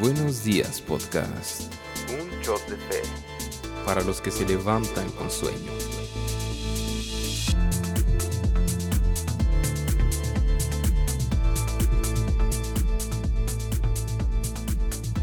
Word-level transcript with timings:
Buenos 0.00 0.44
días, 0.44 0.80
podcast. 0.80 1.70
Un 2.18 2.40
shot 2.40 2.66
de 2.70 2.76
fe. 2.76 3.02
Para 3.84 4.00
los 4.00 4.22
que 4.22 4.30
se 4.30 4.46
levantan 4.48 5.06
con 5.10 5.30
sueño. 5.30 5.72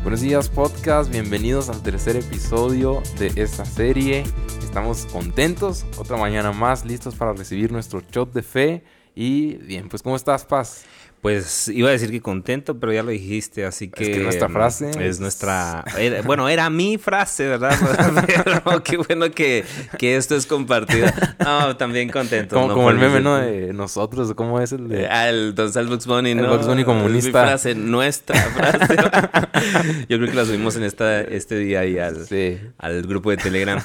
Buenos 0.04 0.22
días, 0.22 0.48
podcast. 0.48 1.10
Bienvenidos 1.10 1.70
al 1.70 1.82
tercer 1.82 2.16
episodio 2.16 3.02
de 3.18 3.32
esta 3.36 3.66
serie. 3.66 4.26
Estamos 4.62 5.08
contentos. 5.08 5.88
Otra 5.98 6.18
mañana 6.18 6.52
más, 6.52 6.86
listos 6.86 7.16
para 7.16 7.34
recibir 7.34 7.72
nuestro 7.72 8.04
shot 8.12 8.32
de 8.32 8.44
fe. 8.44 8.84
Y 9.16 9.56
bien, 9.56 9.90
pues, 9.90 10.04
¿cómo 10.04 10.16
estás, 10.16 10.46
Paz? 10.46 10.86
Pues 11.28 11.68
iba 11.68 11.90
a 11.90 11.92
decir 11.92 12.10
que 12.10 12.22
contento, 12.22 12.80
pero 12.80 12.94
ya 12.94 13.04
lo 13.04 13.10
dijiste, 13.10 13.66
así 13.66 13.90
que... 13.90 14.02
Es 14.02 14.10
que 14.18 14.24
nuestra 14.24 14.48
frase... 14.48 14.92
Es 15.06 15.20
nuestra... 15.20 15.84
bueno, 16.24 16.48
era 16.48 16.70
mi 16.70 16.98
frase, 16.98 17.50
¿verdad? 17.50 17.78
pero 18.64 18.82
qué 18.82 18.96
bueno 18.96 19.30
que, 19.32 19.66
que, 19.98 20.16
esto 20.16 20.38
es 20.38 20.46
compartido. 20.46 21.06
No, 21.44 21.76
también 21.76 22.10
contento. 22.10 22.56
Como, 22.56 22.74
como 22.74 22.92
el 22.92 22.96
meme, 22.96 23.20
¿no? 23.20 23.36
De 23.36 23.74
nosotros, 23.74 24.34
¿cómo 24.36 24.62
es 24.62 24.72
el 24.72 24.88
de...? 24.88 25.08
Ah, 25.08 25.28
el 25.28 25.54
Don 25.54 25.70
Sal 25.74 25.88
Bugs 25.88 26.08
Bunny, 26.08 26.34
¿no? 26.34 26.46
El 26.46 26.50
Bugs 26.50 26.66
Bunny 26.66 26.86
comunista. 26.86 27.28
Mi 27.28 27.48
frase, 27.50 27.76
nuestra 27.76 28.42
frase. 28.42 28.96
Yo 30.08 30.18
creo 30.20 30.30
que 30.30 30.34
la 30.34 30.46
subimos 30.46 30.78
en 30.78 30.84
esta, 30.84 31.20
este 31.20 31.58
día 31.58 31.82
ahí 31.82 32.00
al, 32.00 32.26
Sí. 32.26 32.58
al 32.78 33.02
grupo 33.02 33.32
de 33.32 33.36
Telegram. 33.36 33.82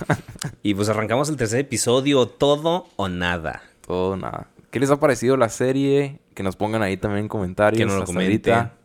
Y 0.62 0.74
pues 0.74 0.88
arrancamos 0.88 1.28
el 1.28 1.36
tercer 1.36 1.58
episodio, 1.58 2.26
todo 2.26 2.86
o 2.94 3.08
nada. 3.08 3.64
Todo 3.84 4.16
nada. 4.16 4.46
¿Qué 4.72 4.80
les 4.80 4.90
ha 4.90 4.98
parecido 4.98 5.36
la 5.36 5.50
serie? 5.50 6.18
Que 6.34 6.42
nos 6.42 6.56
pongan 6.56 6.80
ahí 6.82 6.96
también 6.96 7.24
en 7.24 7.28
comentarios. 7.28 7.78
que 7.78 7.84
nos 7.84 7.94
lo 8.00 8.04
comenten. 8.06 8.54
ahorita. 8.54 8.78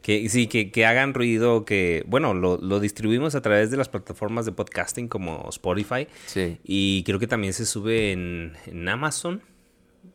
Que 0.00 0.28
sí, 0.30 0.46
que, 0.46 0.70
que 0.70 0.86
hagan 0.86 1.12
ruido, 1.14 1.64
que, 1.66 2.02
bueno, 2.06 2.32
lo, 2.34 2.56
lo 2.56 2.80
distribuimos 2.80 3.34
a 3.34 3.42
través 3.42 3.70
de 3.70 3.76
las 3.76 3.88
plataformas 3.90 4.46
de 4.46 4.52
podcasting 4.52 5.06
como 5.06 5.46
Spotify. 5.50 6.08
Sí. 6.26 6.58
Y 6.64 7.02
creo 7.04 7.18
que 7.18 7.26
también 7.26 7.52
se 7.52 7.66
sube 7.66 8.12
en, 8.12 8.54
en 8.66 8.88
Amazon, 8.88 9.42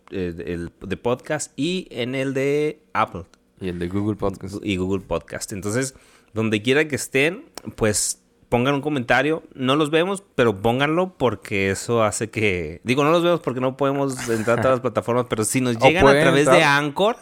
eh, 0.10 0.34
el 0.48 0.72
de 0.82 0.98
podcast, 0.98 1.54
y 1.56 1.88
en 1.92 2.16
el 2.16 2.34
de 2.34 2.82
Apple 2.94 3.26
Y 3.62 3.70
el 3.70 3.78
de 3.80 3.88
Google 3.88 4.16
Podcast. 4.16 4.56
y 4.64 4.78
Google 4.78 5.06
Podcast. 5.06 5.54
Entonces, 5.54 5.94
donde 6.34 6.62
quiera 6.64 6.88
que 6.88 6.96
estén, 6.96 7.46
pues 7.76 8.22
pongan 8.50 8.74
un 8.76 8.82
comentario. 8.82 9.44
No 9.54 9.76
los 9.76 9.92
vemos, 9.92 10.24
pero 10.36 10.62
pónganlo 10.62 11.16
porque 11.18 11.70
eso 11.70 12.04
hace 12.04 12.30
que... 12.30 12.82
Digo, 12.84 13.04
no 13.04 13.12
los 13.12 13.24
vemos 13.24 13.40
porque 13.40 13.62
no 13.62 13.78
podemos 13.78 14.28
entrar 14.30 14.60
a 14.60 14.62
todas 14.62 14.76
las 14.78 14.82
plataformas, 14.82 15.28
pero 15.30 15.44
si 15.46 15.62
nos 15.62 15.76
O 15.78 15.80
llegan 15.80 16.08
a 16.08 16.20
través 16.20 16.46
de. 16.50 16.64
Anchor, 16.64 17.16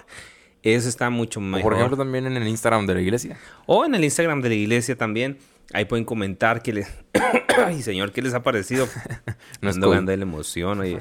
eso 0.64 0.90
está 0.90 1.10
mucho 1.10 1.40
O 1.40 1.44
mejor. 1.44 1.64
por 1.64 1.74
ejemplo 1.76 1.98
también 1.98 2.26
en 2.26 2.38
el 2.38 2.48
Instagram 2.48 2.88
de 2.88 2.96
la 2.96 3.02
iglesia. 3.02 3.38
O 3.66 3.86
en 3.86 3.94
el 3.96 4.04
Instagram 4.04 4.42
de 4.42 4.50
la 4.50 4.56
iglesia 4.56 4.98
también. 4.98 5.38
Ahí 5.74 5.84
pueden 5.86 6.06
comentar 6.06 6.62
qué 6.62 6.72
les... 6.72 6.88
Ay, 7.66 7.82
señor, 7.82 8.14
¿qué 8.14 8.22
les 8.22 8.34
ha 8.34 8.42
parecido? 8.42 8.88
No 9.62 9.70
es 9.70 9.76
Ando 9.76 9.92
anda 9.92 10.16
la 10.16 10.24
emoción, 10.24 10.80
oye. 10.80 11.00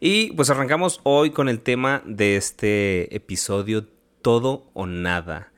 Y 0.00 0.32
pues 0.32 0.50
arrancamos 0.50 1.00
hoy 1.04 1.30
con 1.30 1.48
el 1.48 1.60
tema 1.60 2.02
de 2.04 2.36
este 2.36 3.14
episodio, 3.14 3.86
todo 4.22 4.68
o 4.74 4.86
nada. 4.86 5.52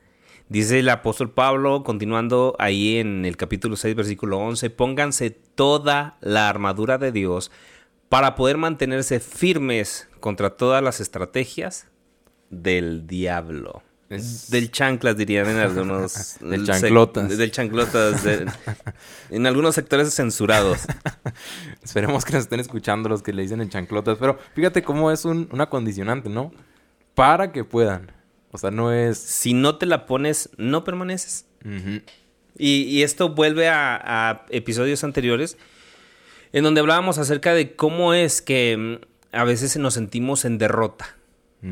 Dice 0.49 0.79
el 0.79 0.89
apóstol 0.89 1.31
Pablo, 1.31 1.83
continuando 1.83 2.55
ahí 2.57 2.97
en 2.97 3.23
el 3.25 3.37
capítulo 3.37 3.75
6, 3.75 3.95
versículo 3.95 4.39
11, 4.39 4.71
pónganse 4.71 5.29
toda 5.29 6.17
la 6.21 6.49
armadura 6.49 6.97
de 6.97 7.11
Dios 7.11 7.51
para 8.09 8.33
poder 8.35 8.57
mantenerse 8.57 9.19
firmes 9.19 10.07
contra 10.19 10.49
todas 10.57 10.81
las 10.83 10.99
estrategias 10.99 11.85
del 12.49 13.05
diablo. 13.05 13.83
Es- 14.09 14.49
Del 14.49 14.71
chanclas, 14.71 15.15
dirían 15.17 15.47
en 15.49 15.57
algunos... 15.57 16.37
Del 16.41 16.65
chanclotas. 16.65 17.37
Del 17.37 17.51
chanclotas. 17.51 18.23
de- 18.23 18.47
en 19.29 19.45
algunos 19.45 19.75
sectores 19.75 20.11
censurados. 20.15 20.79
Esperemos 21.83 22.25
que 22.25 22.33
nos 22.33 22.41
estén 22.41 22.59
escuchando 22.59 23.07
los 23.07 23.21
que 23.21 23.33
le 23.33 23.43
dicen 23.43 23.61
en 23.61 23.69
chanclotas. 23.69 24.17
Pero 24.17 24.39
fíjate 24.55 24.81
cómo 24.81 25.11
es 25.11 25.25
un, 25.25 25.47
una 25.51 25.69
condicionante, 25.69 26.27
¿no? 26.27 26.51
Para 27.13 27.51
que 27.51 27.63
puedan. 27.63 28.11
O 28.51 28.57
sea, 28.57 28.71
no 28.71 28.91
es... 28.91 29.17
Si 29.17 29.53
no 29.53 29.77
te 29.77 29.85
la 29.85 30.05
pones, 30.05 30.49
no 30.57 30.83
permaneces. 30.83 31.45
Y, 32.57 32.83
y 32.83 33.03
esto 33.03 33.29
vuelve 33.29 33.69
a, 33.69 33.99
a 34.03 34.45
episodios 34.49 35.03
anteriores 35.03 35.57
en 36.51 36.63
donde 36.63 36.81
hablábamos 36.81 37.17
acerca 37.19 37.53
de 37.53 37.75
cómo 37.75 38.13
es 38.13 38.41
que 38.41 38.75
mm, 39.01 39.35
a 39.35 39.43
veces 39.43 39.77
nos 39.77 39.93
sentimos 39.93 40.45
en 40.45 40.57
derrota. 40.57 41.15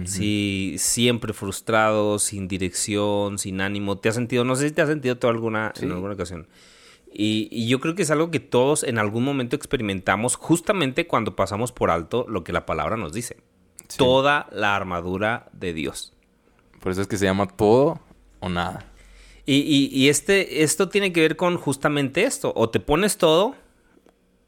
Sí, 0.04 0.76
siempre 0.80 1.32
frustrados, 1.32 2.22
sin 2.24 2.50
dirección, 2.50 3.38
sin 3.40 3.62
ánimo. 3.62 3.98
¿Te 3.98 4.10
has 4.10 4.16
sentido? 4.16 4.44
No 4.44 4.58
sé 4.58 4.68
si 4.68 4.76
te 4.76 4.82
has 4.82 4.90
sentido 4.90 5.18
tú 5.18 5.28
alguna, 5.30 5.72
Sí. 5.76 5.86
en 5.86 5.94
alguna 5.94 6.14
ocasión. 6.14 6.48
Y, 7.10 7.48
y 7.52 7.70
yo 7.70 7.80
creo 7.80 7.96
que 7.96 8.02
es 8.02 8.12
algo 8.12 8.30
que 8.30 8.42
todos 8.42 8.84
en 8.84 8.98
algún 9.00 9.24
momento 9.24 9.56
experimentamos 9.56 10.36
justamente 10.36 11.08
cuando 11.08 11.38
pasamos 11.38 11.72
por 11.72 11.90
alto 11.90 12.26
lo 12.28 12.44
que 12.44 12.52
la 12.52 12.66
palabra 12.66 12.98
nos 12.98 13.14
dice. 13.14 13.38
Sí. 13.88 13.98
Toda 13.98 14.50
la 14.52 14.76
armadura 14.76 15.48
de 15.54 15.72
Dios. 15.74 16.12
Por 16.88 16.94
eso 16.94 17.02
es 17.02 17.08
que 17.10 17.18
se 17.18 17.26
llama 17.26 17.48
todo 17.48 18.00
o 18.40 18.48
nada. 18.48 18.86
Y, 19.46 19.56
y- 19.56 19.90
y 19.92 20.08
este, 20.08 20.64
esto 20.64 20.88
tiene 20.88 21.12
que 21.12 21.20
ver 21.20 21.36
con 21.36 21.58
justamente 21.58 22.24
esto. 22.24 22.54
O 22.56 22.70
te 22.70 22.80
pones 22.80 23.18
todo 23.18 23.56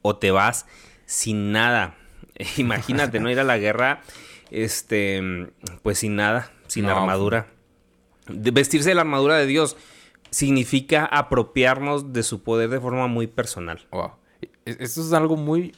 o 0.01 0.15
te 0.15 0.31
vas 0.31 0.65
sin 1.05 1.51
nada. 1.51 1.97
Imagínate, 2.55 3.19
¿no? 3.19 3.29
Ir 3.29 3.41
a 3.41 3.43
la 3.43 3.57
guerra, 3.57 4.03
este, 4.51 5.49
pues 5.83 5.99
sin 5.99 6.15
nada, 6.15 6.49
sin 6.67 6.85
No, 6.85 6.91
armadura. 6.97 7.47
De- 8.29 8.51
vestirse 8.51 8.87
de 8.87 8.95
la 8.95 9.01
armadura 9.01 9.35
de 9.35 9.45
Dios 9.45 9.75
significa 10.29 11.03
apropiarnos 11.03 12.13
de 12.13 12.23
su 12.23 12.41
poder 12.41 12.69
de 12.69 12.79
forma 12.79 13.07
muy 13.07 13.27
personal. 13.27 13.85
Wow. 13.91 14.11
E- 14.41 14.77
Esto 14.79 15.01
es 15.01 15.11
algo 15.11 15.35
muy 15.35 15.75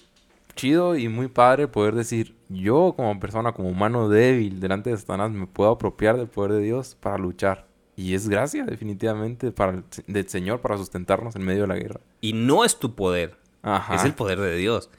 chido 0.62 0.96
y 0.96 1.08
muy 1.10 1.28
padre 1.28 1.68
poder 1.68 1.96
decir, 1.96 2.36
yo 2.50 2.94
como 2.96 3.20
persona, 3.20 3.52
como 3.54 3.70
humano 3.70 4.10
débil 4.10 4.60
delante 4.60 4.92
de 4.92 4.98
Satanás, 4.98 5.32
me 5.32 5.48
puedo 5.48 5.72
apropiar 5.72 6.18
del 6.18 6.28
poder 6.28 6.52
de 6.54 6.60
Dios 6.62 6.96
para 7.00 7.18
luchar. 7.18 7.66
Y 7.96 8.14
es 8.14 8.30
gracia 8.30 8.64
definitivamente 8.64 9.52
para 9.52 9.72
el- 9.74 9.84
del 10.08 10.30
Señor 10.30 10.62
para 10.62 10.78
sustentarnos 10.78 11.36
en 11.36 11.44
medio 11.44 11.64
de 11.64 11.68
la 11.68 11.76
guerra. 11.76 12.00
Y 12.22 12.34
no 12.34 12.64
es 12.64 12.78
tu 12.78 12.94
poder, 12.96 13.36
Ajá. 13.64 13.96
es 13.96 14.06
el 14.06 14.14
poder 14.14 14.40
de 14.40 14.56
Dios. 14.56 14.90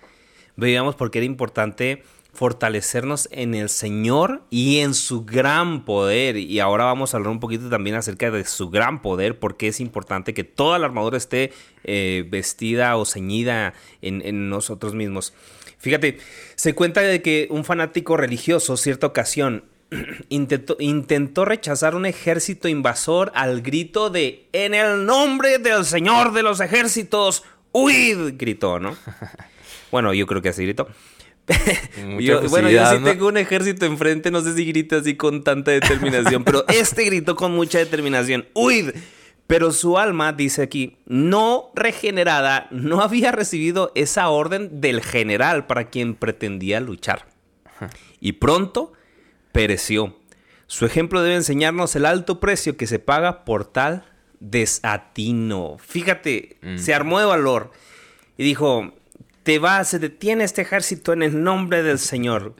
Veíamos 0.56 0.96
por 0.96 1.10
qué 1.10 1.18
era 1.20 1.26
importante 1.26 2.02
fortalecernos 2.32 3.28
en 3.30 3.54
el 3.54 3.68
Señor 3.68 4.42
y 4.50 4.78
en 4.78 4.94
su 4.94 5.24
gran 5.24 5.84
poder. 5.84 6.36
Y 6.36 6.60
ahora 6.60 6.84
vamos 6.84 7.12
a 7.12 7.18
hablar 7.18 7.30
un 7.30 7.40
poquito 7.40 7.68
también 7.68 7.96
acerca 7.96 8.30
de 8.30 8.44
su 8.44 8.70
gran 8.70 9.02
poder, 9.02 9.38
porque 9.38 9.68
es 9.68 9.80
importante 9.80 10.34
que 10.34 10.44
toda 10.44 10.78
la 10.78 10.86
armadura 10.86 11.18
esté 11.18 11.52
eh, 11.84 12.26
vestida 12.30 12.96
o 12.96 13.04
ceñida 13.04 13.74
en, 14.00 14.22
en 14.24 14.48
nosotros 14.48 14.94
mismos. 14.94 15.34
Fíjate, 15.78 16.18
se 16.54 16.74
cuenta 16.74 17.02
de 17.02 17.22
que 17.22 17.48
un 17.50 17.64
fanático 17.64 18.16
religioso, 18.16 18.76
cierta 18.76 19.06
ocasión, 19.06 19.64
intentó, 20.28 20.76
intentó 20.78 21.44
rechazar 21.44 21.94
un 21.94 22.06
ejército 22.06 22.68
invasor 22.68 23.30
al 23.34 23.62
grito 23.62 24.08
de 24.08 24.48
En 24.52 24.74
el 24.74 25.04
nombre 25.04 25.58
del 25.58 25.84
Señor 25.84 26.32
de 26.32 26.42
los 26.42 26.60
ejércitos, 26.60 27.44
huid, 27.72 28.34
gritó, 28.36 28.78
¿no? 28.80 28.96
Bueno, 29.90 30.14
yo 30.14 30.26
creo 30.26 30.40
que 30.40 30.48
así 30.48 30.64
gritó. 30.64 30.88
Yo- 32.20 32.48
bueno, 32.48 32.70
yo 32.70 32.86
sí 32.86 32.98
¿no? 33.00 33.04
tengo 33.10 33.26
un 33.28 33.36
ejército 33.36 33.84
enfrente, 33.86 34.30
no 34.30 34.40
sé 34.42 34.54
si 34.54 34.64
grita 34.64 34.96
así 34.96 35.16
con 35.16 35.42
tanta 35.44 35.70
determinación, 35.72 36.44
pero 36.44 36.64
este 36.68 37.04
gritó 37.04 37.34
con 37.36 37.52
mucha 37.52 37.78
determinación, 37.78 38.46
¡huid! 38.54 38.90
Pero 39.48 39.72
su 39.72 39.98
alma, 39.98 40.32
dice 40.32 40.62
aquí, 40.62 40.96
no 41.04 41.72
regenerada, 41.74 42.68
no 42.70 43.02
había 43.02 43.32
recibido 43.32 43.92
esa 43.94 44.28
orden 44.30 44.80
del 44.80 45.02
general 45.02 45.66
para 45.66 45.90
quien 45.90 46.14
pretendía 46.14 46.80
luchar. 46.80 47.26
Y 48.20 48.32
pronto 48.34 48.92
pereció. 49.50 50.16
Su 50.68 50.86
ejemplo 50.86 51.20
debe 51.22 51.34
enseñarnos 51.34 51.94
el 51.96 52.06
alto 52.06 52.40
precio 52.40 52.76
que 52.78 52.86
se 52.86 52.98
paga 53.00 53.44
por 53.44 53.64
tal 53.64 54.04
desatino. 54.40 55.76
Fíjate, 55.78 56.56
se 56.76 56.94
armó 56.94 57.18
de 57.18 57.26
valor 57.26 57.72
y 58.38 58.44
dijo, 58.44 58.94
te 59.42 59.58
va, 59.58 59.82
se 59.84 59.98
detiene 59.98 60.44
este 60.44 60.62
ejército 60.62 61.12
en 61.12 61.22
el 61.22 61.42
nombre 61.42 61.82
del 61.82 61.98
Señor. 61.98 62.54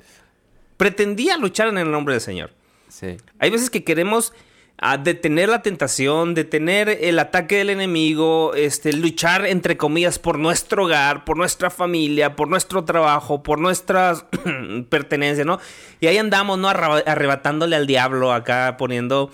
Pretendía 0.76 1.36
luchar 1.36 1.68
en 1.68 1.78
el 1.78 1.90
nombre 1.90 2.14
del 2.14 2.20
Señor. 2.20 2.50
Sí. 2.88 3.16
Hay 3.38 3.50
veces 3.50 3.70
que 3.70 3.84
queremos 3.84 4.32
ah, 4.78 4.98
detener 4.98 5.48
la 5.48 5.62
tentación, 5.62 6.34
detener 6.34 6.88
el 6.88 7.18
ataque 7.18 7.58
del 7.58 7.70
enemigo, 7.70 8.52
este, 8.54 8.92
luchar 8.92 9.46
entre 9.46 9.76
comillas 9.76 10.18
por 10.18 10.38
nuestro 10.38 10.84
hogar, 10.84 11.24
por 11.24 11.36
nuestra 11.36 11.70
familia, 11.70 12.34
por 12.34 12.48
nuestro 12.48 12.84
trabajo, 12.84 13.42
por 13.42 13.60
nuestras 13.60 14.26
pertenencias, 14.88 15.46
¿no? 15.46 15.60
Y 16.00 16.08
ahí 16.08 16.18
andamos, 16.18 16.58
¿no? 16.58 16.68
Arrebatándole 16.68 17.76
al 17.76 17.86
diablo 17.86 18.32
acá 18.32 18.76
poniendo, 18.76 19.30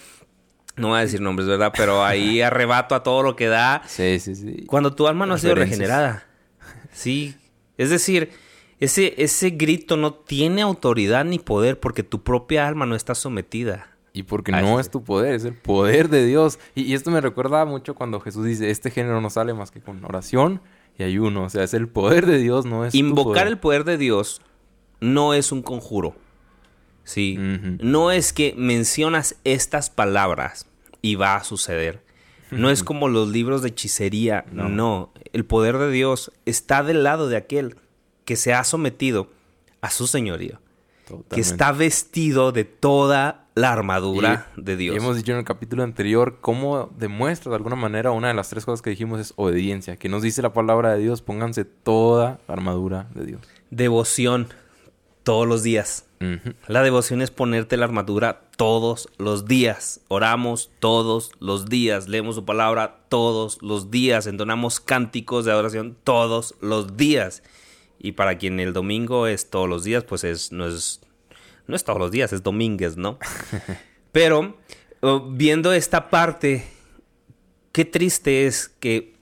no 0.77 0.89
voy 0.89 0.99
a 0.99 1.01
decir 1.01 1.23
nombres, 1.23 1.49
¿verdad? 1.49 1.73
Pero 1.75 2.05
ahí 2.05 2.41
arrebato 2.43 2.95
a 2.95 3.03
todo 3.03 3.23
lo 3.23 3.37
que 3.37 3.47
da. 3.47 3.83
Sí, 3.87 4.21
sí, 4.21 4.35
sí. 4.35 4.65
Cuando 4.67 4.95
tu 4.95 5.09
alma 5.09 5.25
no 5.25 5.35
ha 5.35 5.39
sido 5.39 5.55
regenerada. 5.55 6.28
Sí. 6.99 7.37
Es 7.77 7.91
decir, 7.91 8.31
ese, 8.81 9.15
ese 9.23 9.51
grito 9.51 9.97
no 9.97 10.15
tiene 10.15 10.63
autoridad 10.63 11.25
ni 11.25 11.39
poder 11.39 11.79
porque 11.79 12.03
tu 12.03 12.23
propia 12.23 12.67
alma 12.67 12.87
no 12.87 12.97
está 12.97 13.15
sometida 13.15 13.97
Y 14.13 14.25
porque 14.25 14.51
no 14.51 14.81
es 14.81 14.91
tu 14.91 15.05
poder, 15.05 15.35
es 15.35 15.45
el 15.45 15.55
poder 15.55 16.09
de 16.09 16.27
Dios. 16.27 16.59
Y, 16.75 16.83
y 16.83 16.95
esto 16.95 17.11
me 17.13 17.21
recuerda 17.21 17.65
mucho 17.65 17.95
cuando 17.95 18.19
Jesús 18.21 18.45
dice, 18.45 18.71
este 18.71 18.91
género 18.91 19.21
no 19.21 19.31
sale 19.31 19.55
más 19.55 19.71
que 19.71 19.81
con 19.81 20.05
oración 20.05 20.61
y 20.99 21.05
ayuno. 21.05 21.45
O 21.45 21.51
sea, 21.51 21.63
es 21.63 21.73
el 21.73 21.87
poder 21.89 22.27
de 22.27 22.39
Dios, 22.39 22.67
no 22.67 22.85
es 22.85 22.93
tu 22.93 22.99
Invocar 22.99 23.33
poder. 23.35 23.47
el 23.49 23.59
poder 23.59 23.85
de 23.85 23.97
Dios 23.97 24.43
no 25.01 25.35
es 25.35 25.53
un 25.53 25.63
conjuro. 25.63 26.17
Sí. 27.05 27.37
No 27.39 28.11
es 28.11 28.33
que 28.33 28.55
mencionas 28.59 29.37
estas 29.45 29.89
palabras 29.89 30.67
y 31.01 31.15
va 31.15 31.37
a 31.37 31.45
suceder. 31.45 32.03
No 32.51 32.71
es 32.71 32.83
como 32.83 33.09
los 33.09 33.29
libros 33.29 33.63
de 33.63 33.69
hechicería. 33.69 34.45
No. 34.53 34.69
No. 34.69 35.13
El 35.33 35.45
poder 35.45 35.79
de 35.79 35.91
Dios 35.91 36.33
está 36.47 36.83
del 36.83 37.05
lado 37.05 37.29
de 37.29 37.37
aquel 37.37 37.77
que 38.25 38.37
se 38.37 38.55
ha 38.55 38.65
sometido 38.65 39.31
a 39.81 39.91
su 39.91 40.07
señorío. 40.07 40.61
Que 41.07 41.15
Totalmente. 41.15 41.41
está 41.41 41.73
vestido 41.73 42.53
de 42.53 42.65
toda 42.65 43.47
la 43.55 43.73
armadura 43.73 44.51
de 44.57 44.77
Dios. 44.77 44.95
Y 44.95 44.99
hemos 44.99 45.17
dicho 45.17 45.33
en 45.33 45.39
el 45.39 45.45
capítulo 45.45 45.83
anterior 45.83 46.39
cómo 46.41 46.91
demuestra 46.99 47.51
de 47.51 47.57
alguna 47.57 47.77
manera 47.77 48.11
una 48.11 48.29
de 48.29 48.35
las 48.35 48.51
tres 48.51 48.65
cosas 48.65 48.83
que 48.83 48.91
dijimos 48.91 49.19
es 49.21 49.33
obediencia. 49.37 49.97
Que 49.97 50.09
nos 50.09 50.23
dice 50.23 50.43
la 50.43 50.53
palabra 50.53 50.93
de 50.93 51.03
Dios, 51.03 51.23
pónganse 51.23 51.65
toda 51.65 52.41
la 52.47 52.55
armadura 52.55 53.09
de 53.15 53.25
Dios. 53.25 53.41
Devoción 53.71 54.49
todos 55.23 55.47
los 55.47 55.63
días. 55.63 56.07
La 56.67 56.83
devoción 56.83 57.23
es 57.23 57.31
ponerte 57.31 57.77
la 57.77 57.85
armadura 57.87 58.43
todos 58.59 59.09
los 59.19 59.47
días. 59.47 60.01
Oramos 60.09 60.73
todos 60.81 61.31
los 61.39 61.67
días. 61.67 62.09
Leemos 62.09 62.35
su 62.35 62.45
palabra 62.45 63.05
todos 63.09 63.63
los 63.63 63.89
días. 63.89 64.27
Entonamos 64.27 64.81
cánticos 64.81 65.45
de 65.45 65.53
adoración 65.53 65.97
todos 66.03 66.57
los 66.61 66.97
días. 66.97 67.45
Y 68.01 68.13
para 68.13 68.37
quien 68.37 68.59
el 68.59 68.73
domingo 68.73 69.29
es 69.29 69.49
todos 69.49 69.69
los 69.69 69.85
días, 69.85 70.03
pues 70.03 70.25
es, 70.25 70.51
no 70.51 70.67
es, 70.67 71.01
no 71.69 71.77
es 71.77 71.85
todos 71.85 72.01
los 72.01 72.11
días, 72.11 72.33
es 72.33 72.43
domínguez, 72.43 72.97
¿no? 72.97 73.21
Pero 74.13 74.57
eh, 75.03 75.21
viendo 75.31 75.73
esta 75.73 76.11
parte, 76.11 76.67
qué 77.71 77.85
triste 77.85 78.47
es 78.47 78.69
que 78.69 79.15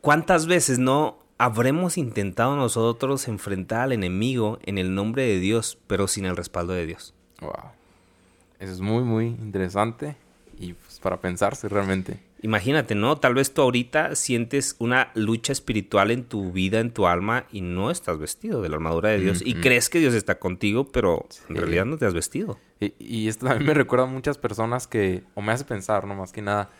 cuántas 0.00 0.46
veces 0.46 0.80
no 0.80 1.20
habremos 1.38 1.96
intentado 1.96 2.56
nosotros 2.56 3.28
enfrentar 3.28 3.82
al 3.82 3.92
enemigo 3.92 4.58
en 4.64 4.78
el 4.78 4.96
nombre 4.96 5.22
de 5.22 5.38
Dios, 5.38 5.78
pero 5.86 6.08
sin 6.08 6.24
el 6.26 6.36
respaldo 6.36 6.72
de 6.72 6.86
Dios. 6.86 7.14
Wow. 7.40 7.79
Eso 8.60 8.72
es 8.72 8.80
muy, 8.80 9.02
muy 9.02 9.26
interesante 9.26 10.16
y 10.58 10.74
pues, 10.74 11.00
para 11.00 11.20
pensarse 11.20 11.68
realmente. 11.68 12.20
Imagínate, 12.42 12.94
¿no? 12.94 13.16
Tal 13.16 13.34
vez 13.34 13.52
tú 13.52 13.62
ahorita 13.62 14.14
sientes 14.14 14.76
una 14.78 15.10
lucha 15.14 15.52
espiritual 15.52 16.10
en 16.10 16.24
tu 16.24 16.52
vida, 16.52 16.80
en 16.80 16.90
tu 16.90 17.06
alma, 17.06 17.46
y 17.50 17.62
no 17.62 17.90
estás 17.90 18.18
vestido 18.18 18.62
de 18.62 18.68
la 18.68 18.76
armadura 18.76 19.10
de 19.10 19.18
Dios. 19.18 19.42
Y 19.44 19.54
crees 19.54 19.90
que 19.90 19.98
Dios 19.98 20.14
está 20.14 20.38
contigo, 20.38 20.86
pero 20.90 21.26
en 21.48 21.56
realidad 21.56 21.84
no 21.84 21.98
te 21.98 22.06
has 22.06 22.14
vestido. 22.14 22.58
Y, 22.78 22.94
y 22.98 23.28
esto 23.28 23.46
también 23.46 23.66
me 23.66 23.74
recuerda 23.74 24.04
a 24.04 24.08
muchas 24.08 24.38
personas 24.38 24.86
que, 24.86 25.22
o 25.34 25.42
me 25.42 25.52
hace 25.52 25.64
pensar, 25.64 26.06
no 26.06 26.14
más 26.14 26.32
que 26.32 26.40
nada, 26.40 26.70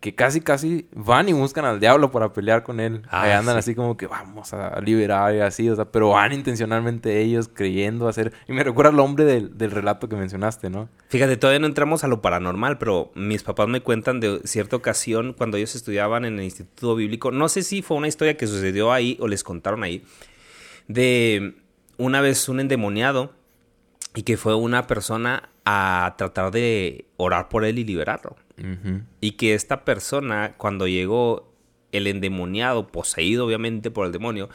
que 0.00 0.14
casi, 0.14 0.40
casi 0.40 0.88
van 0.94 1.28
y 1.28 1.34
buscan 1.34 1.66
al 1.66 1.78
diablo 1.78 2.10
para 2.10 2.32
pelear 2.32 2.62
con 2.62 2.80
él. 2.80 3.02
Ah, 3.10 3.22
Ahí 3.22 3.32
andan 3.32 3.56
sí. 3.56 3.58
así 3.58 3.74
como 3.74 3.96
que 3.98 4.06
vamos 4.06 4.54
a 4.54 4.80
liberar 4.80 5.34
y 5.34 5.40
así, 5.40 5.68
o 5.68 5.76
sea, 5.76 5.84
pero 5.84 6.10
van 6.10 6.32
intencionalmente 6.32 7.20
ellos 7.20 7.50
creyendo 7.52 8.08
hacer. 8.08 8.32
Y 8.48 8.52
me 8.52 8.64
recuerda 8.64 8.90
al 8.90 9.00
hombre 9.00 9.24
del, 9.24 9.58
del 9.58 9.70
relato 9.70 10.08
que 10.08 10.16
mencionaste, 10.16 10.70
¿no? 10.70 10.88
Fíjate, 11.08 11.36
todavía 11.36 11.60
no 11.60 11.66
entramos 11.66 12.02
a 12.02 12.08
lo 12.08 12.22
paranormal, 12.22 12.78
pero 12.78 13.12
mis 13.14 13.42
papás 13.42 13.68
me 13.68 13.82
cuentan 13.82 14.20
de 14.20 14.40
cierta 14.44 14.76
ocasión 14.76 15.34
cuando 15.36 15.58
ellos 15.58 15.74
estudiaban 15.74 16.24
en 16.24 16.38
el 16.38 16.44
Instituto 16.44 16.96
Bíblico. 16.96 17.30
No 17.30 17.50
sé 17.50 17.62
si 17.62 17.82
fue 17.82 17.98
una 17.98 18.08
historia 18.08 18.38
que 18.38 18.46
sucedió 18.46 18.90
ahí 18.90 19.18
o 19.20 19.28
les 19.28 19.44
contaron 19.44 19.82
ahí. 19.82 20.02
De 20.88 21.56
una 21.98 22.22
vez 22.22 22.48
un 22.48 22.60
endemoniado 22.60 23.32
y 24.14 24.22
que 24.22 24.36
fue 24.38 24.54
una 24.54 24.86
persona 24.86 25.50
a 25.66 26.14
tratar 26.16 26.50
de 26.52 27.06
orar 27.16 27.48
por 27.48 27.64
él 27.64 27.78
y 27.78 27.84
liberarlo. 27.84 28.36
Y 29.20 29.32
que 29.32 29.54
esta 29.54 29.84
persona, 29.84 30.54
cuando 30.56 30.86
llegó 30.86 31.52
el 31.92 32.06
endemoniado, 32.06 32.88
poseído 32.88 33.46
obviamente 33.46 33.90
por 33.90 34.06
el 34.06 34.12
demonio, 34.12 34.48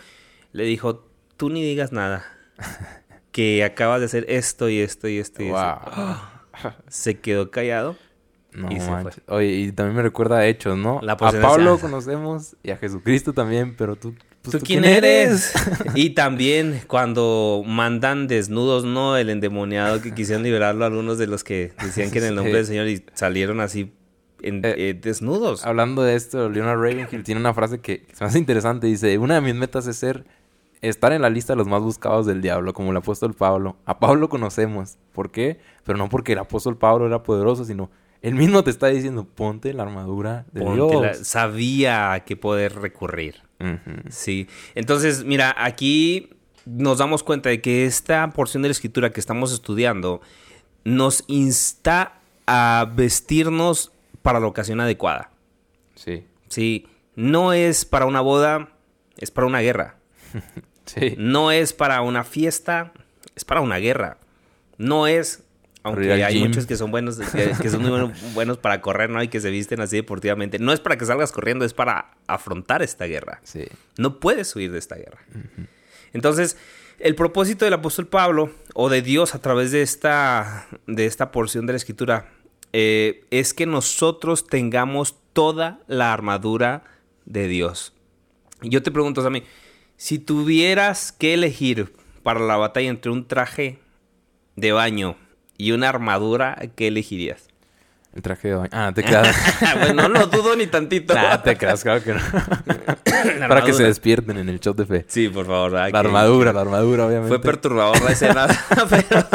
le 0.51 0.63
dijo, 0.63 1.05
tú 1.37 1.49
ni 1.49 1.63
digas 1.63 1.91
nada. 1.91 2.25
Que 3.31 3.63
acabas 3.63 3.99
de 3.99 4.07
hacer 4.07 4.25
esto 4.27 4.69
y 4.69 4.79
esto 4.79 5.07
y 5.07 5.19
esto 5.19 5.43
y 5.43 5.49
esto. 5.49 5.81
Se 6.87 7.19
quedó 7.19 7.51
callado. 7.51 7.95
No 8.51 8.71
Y 8.71 8.79
se. 8.79 8.91
Oye, 9.27 9.47
y 9.47 9.71
también 9.71 9.95
me 9.95 10.01
recuerda 10.01 10.39
a 10.39 10.47
Hechos, 10.47 10.75
¿no? 10.75 10.99
La 11.03 11.13
a 11.13 11.17
Pablo 11.17 11.77
conocemos 11.79 12.57
y 12.63 12.71
a 12.71 12.77
Jesucristo 12.77 13.31
también, 13.33 13.75
pero 13.77 13.95
tú... 13.95 14.15
pues, 14.41 14.57
¿Tú, 14.57 14.65
quién 14.65 14.85
eres? 14.85 15.53
y 15.95 16.11
también 16.11 16.81
cuando 16.87 17.63
mandan 17.65 18.27
desnudos, 18.27 18.85
¿no? 18.85 19.17
El 19.17 19.29
endemoniado 19.29 20.01
que 20.01 20.13
quisieron 20.13 20.43
liberarlo, 20.43 20.85
algunos 20.85 21.17
de 21.17 21.27
los 21.27 21.43
que 21.43 21.73
decían 21.83 22.11
que 22.11 22.19
en 22.19 22.25
el 22.25 22.35
nombre 22.35 22.51
Sí. 22.53 22.57
del 22.57 22.65
Señor 22.65 22.87
y 22.87 23.03
salieron 23.13 23.59
así 23.59 23.93
en- 24.41 24.63
Eh, 24.65 24.73
eh, 24.77 24.99
desnudos. 25.01 25.65
Hablando 25.65 26.01
de 26.03 26.15
esto, 26.15 26.49
Leonard 26.49 26.79
Ravenhill 26.79 27.23
tiene 27.23 27.41
una 27.41 27.53
frase 27.53 27.79
que 27.79 28.05
se 28.13 28.23
me 28.23 28.29
hace 28.29 28.39
interesante. 28.39 28.87
Dice, 28.87 29.17
una 29.17 29.35
de 29.35 29.41
mis 29.41 29.55
metas 29.55 29.85
es 29.87 29.97
ser, 29.97 30.23
estar 30.81 31.11
en 31.11 31.21
la 31.21 31.29
lista 31.29 31.53
de 31.53 31.57
los 31.57 31.67
más 31.67 31.81
buscados 31.81 32.25
del 32.25 32.41
diablo, 32.41 32.73
como 32.73 32.91
el 32.91 32.97
apóstol 32.97 33.33
Pablo. 33.33 33.75
A 33.85 33.99
Pablo 33.99 34.29
conocemos. 34.29 34.97
¿Por 35.11 35.29
qué? 35.31 35.59
Pero 35.83 35.97
no 35.97 36.07
porque 36.07 36.31
el 36.33 36.39
apóstol 36.39 36.77
Pablo 36.77 37.05
era 37.07 37.21
poderoso, 37.23 37.65
sino 37.65 37.91
él 38.21 38.35
mismo 38.35 38.63
te 38.63 38.69
está 38.69 38.87
diciendo, 38.87 39.25
ponte 39.25 39.73
la 39.73 39.83
armadura 39.83 40.45
de. 40.53 40.61
Dios. 40.73 41.17
Sabía 41.27 42.13
a 42.13 42.23
qué 42.23 42.37
poder 42.37 42.75
recurrir. 42.75 43.48
Sí. 44.09 44.47
Entonces, 44.75 45.23
mira, 45.25 45.53
aquí 45.57 46.29
nos 46.65 46.97
damos 46.99 47.23
cuenta 47.23 47.49
de 47.49 47.61
que 47.61 47.85
esta 47.85 48.29
porción 48.31 48.63
de 48.63 48.69
la 48.69 48.73
escritura 48.73 49.11
que 49.11 49.19
estamos 49.19 49.51
estudiando 49.51 50.21
nos 50.83 51.23
insta 51.27 52.19
a 52.45 52.91
vestirnos 52.95 53.91
para 54.21 54.39
la 54.39 54.47
ocasión 54.47 54.79
adecuada. 54.79 55.31
Sí. 55.95 56.25
Sí, 56.47 56.87
no 57.15 57.53
es 57.53 57.85
para 57.85 58.05
una 58.05 58.21
boda, 58.21 58.69
es 59.17 59.31
para 59.31 59.47
una 59.47 59.59
guerra. 59.59 59.95
Sí. 60.85 61.13
No 61.19 61.51
es 61.51 61.71
para 61.71 62.01
una 62.01 62.23
fiesta, 62.23 62.93
es 63.35 63.45
para 63.45 63.61
una 63.61 63.77
guerra. 63.77 64.17
No 64.79 65.05
es, 65.05 65.43
aunque 65.83 66.11
hay 66.11 66.33
gym. 66.35 66.47
muchos 66.47 66.65
que 66.65 66.75
son 66.75 66.91
buenos, 66.91 67.17
que, 67.17 67.51
que 67.61 67.69
son 67.69 67.81
muy 67.81 67.89
bueno- 67.91 68.11
buenos 68.33 68.57
para 68.57 68.81
correr, 68.81 69.09
¿no? 69.09 69.21
Y 69.23 69.27
que 69.27 69.39
se 69.39 69.49
visten 69.49 69.79
así 69.81 69.95
deportivamente. 69.95 70.59
No 70.59 70.73
es 70.73 70.79
para 70.79 70.97
que 70.97 71.05
salgas 71.05 71.31
corriendo, 71.31 71.65
es 71.65 71.73
para 71.73 72.11
afrontar 72.27 72.81
esta 72.81 73.05
guerra. 73.05 73.39
Sí. 73.43 73.65
No 73.97 74.19
puedes 74.19 74.55
huir 74.55 74.71
de 74.71 74.79
esta 74.79 74.95
guerra. 74.95 75.19
Entonces, 76.13 76.57
el 76.99 77.15
propósito 77.15 77.65
del 77.65 77.73
apóstol 77.75 78.07
Pablo, 78.07 78.51
o 78.73 78.89
de 78.89 79.01
Dios 79.01 79.35
a 79.35 79.41
través 79.41 79.71
de 79.71 79.81
esta, 79.81 80.67
de 80.87 81.05
esta 81.05 81.31
porción 81.31 81.65
de 81.65 81.73
la 81.73 81.77
escritura, 81.77 82.29
eh, 82.73 83.25
es 83.31 83.53
que 83.53 83.65
nosotros 83.65 84.47
tengamos 84.47 85.15
toda 85.33 85.79
la 85.87 86.11
armadura 86.13 86.83
de 87.25 87.47
Dios. 87.47 87.93
Y 88.61 88.69
yo 88.69 88.83
te 88.83 88.91
pregunto, 88.91 89.21
Sammy, 89.23 89.43
si 89.95 90.19
tuvieras 90.19 91.11
que 91.11 91.33
elegir 91.33 91.93
para 92.23 92.39
la 92.41 92.57
batalla 92.57 92.89
entre 92.89 93.11
un 93.11 93.27
traje 93.27 93.79
de 94.55 94.71
baño 94.73 95.15
y 95.59 95.73
una 95.73 95.89
armadura, 95.89 96.57
¿qué 96.75 96.87
elegirías? 96.87 97.47
El 98.15 98.23
traje 98.23 98.47
de 98.47 98.55
baño. 98.55 98.69
Ah, 98.71 98.91
te 98.95 99.03
quedas. 99.03 99.35
bueno, 99.79 100.07
no 100.07 100.19
lo 100.21 100.25
dudo 100.27 100.55
ni 100.55 100.65
tantito. 100.65 101.13
nah, 101.13 101.37
te 101.43 101.55
creas, 101.57 101.83
claro 101.83 102.01
que 102.03 102.13
no. 102.13 102.19
Para 103.47 103.63
que 103.63 103.73
se 103.73 103.83
despierten 103.83 104.37
en 104.37 104.49
el 104.49 104.59
shot 104.59 104.77
de 104.77 104.85
fe. 104.87 105.05
Sí, 105.07 105.27
por 105.29 105.45
favor. 105.45 105.73
La 105.73 105.91
Que- 105.91 105.97
armadura, 105.97 106.51
la 106.53 106.61
armadura, 106.61 107.05
obviamente. 107.05 107.27
Fue 107.27 107.39
perturbador 107.41 108.01
la 108.01 108.11
escena, 108.11 108.47
pero 108.89 109.27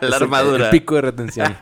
la 0.00 0.16
armadura. 0.16 0.64
El 0.64 0.70
pico 0.70 0.96
de 0.96 1.02
retención. 1.02 1.56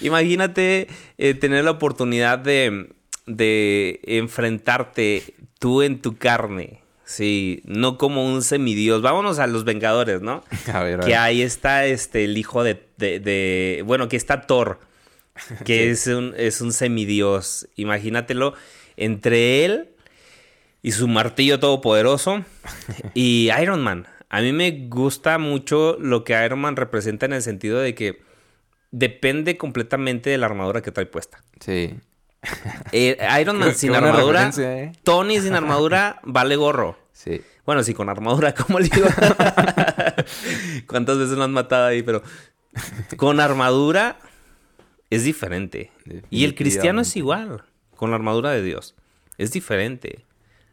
Imagínate 0.00 0.88
eh, 1.18 1.34
tener 1.34 1.64
la 1.64 1.72
oportunidad 1.72 2.38
de, 2.38 2.94
de 3.26 4.00
enfrentarte 4.04 5.34
tú 5.58 5.82
en 5.82 6.00
tu 6.00 6.16
carne. 6.16 6.80
Sí, 7.10 7.62
no 7.64 7.96
como 7.96 8.26
un 8.30 8.42
semidios. 8.42 9.00
Vámonos 9.00 9.38
a 9.38 9.46
los 9.46 9.64
Vengadores, 9.64 10.20
¿no? 10.20 10.44
A 10.72 10.82
ver, 10.82 11.00
a 11.00 11.04
Que 11.06 11.16
ahí 11.16 11.40
está 11.40 11.86
este 11.86 12.24
el 12.24 12.36
hijo 12.36 12.62
de, 12.62 12.84
de- 12.98 13.18
de- 13.18 13.82
bueno, 13.86 14.08
que 14.08 14.16
está 14.18 14.42
Thor, 14.42 14.78
que 15.64 15.88
es 15.90 16.06
un 16.06 16.34
es 16.36 16.60
un 16.60 16.70
semidios. 16.72 17.66
Imagínatelo 17.76 18.52
entre 18.98 19.64
él 19.64 19.88
y 20.82 20.92
su 20.92 21.08
martillo 21.08 21.58
todopoderoso 21.58 22.44
y 23.14 23.48
Iron 23.58 23.82
Man. 23.82 24.06
A 24.28 24.42
mí 24.42 24.52
me 24.52 24.70
gusta 24.90 25.38
mucho 25.38 25.96
lo 25.98 26.24
que 26.24 26.34
Iron 26.44 26.58
Man 26.60 26.76
representa 26.76 27.24
en 27.24 27.32
el 27.32 27.40
sentido 27.42 27.78
de 27.80 27.94
que 27.94 28.20
depende 28.90 29.56
completamente 29.56 30.28
de 30.28 30.36
la 30.36 30.44
armadura 30.46 30.82
que 30.82 30.92
trae 30.92 31.06
puesta. 31.06 31.42
Sí. 31.60 31.94
Eh, 32.92 33.18
Iron 33.40 33.58
Man 33.58 33.74
sin 33.74 33.94
armadura, 33.94 34.50
¿eh? 34.58 34.92
Tony 35.02 35.40
sin 35.40 35.54
armadura 35.54 36.20
vale 36.22 36.56
gorro. 36.56 36.98
Sí. 37.12 37.42
Bueno, 37.66 37.82
sí, 37.82 37.94
con 37.94 38.08
armadura, 38.08 38.54
como 38.66 38.78
le 38.78 38.88
digo. 38.88 39.08
¿Cuántas 40.86 41.18
veces 41.18 41.36
lo 41.36 41.44
han 41.44 41.52
matado 41.52 41.86
ahí? 41.86 42.02
Pero 42.02 42.22
con 43.16 43.40
armadura 43.40 44.18
es 45.10 45.24
diferente. 45.24 45.90
Y 46.30 46.44
el 46.44 46.54
cristiano 46.54 47.00
es 47.02 47.16
igual, 47.16 47.64
con 47.96 48.10
la 48.10 48.16
armadura 48.16 48.50
de 48.52 48.62
Dios. 48.62 48.94
Es 49.36 49.52
diferente. 49.52 50.24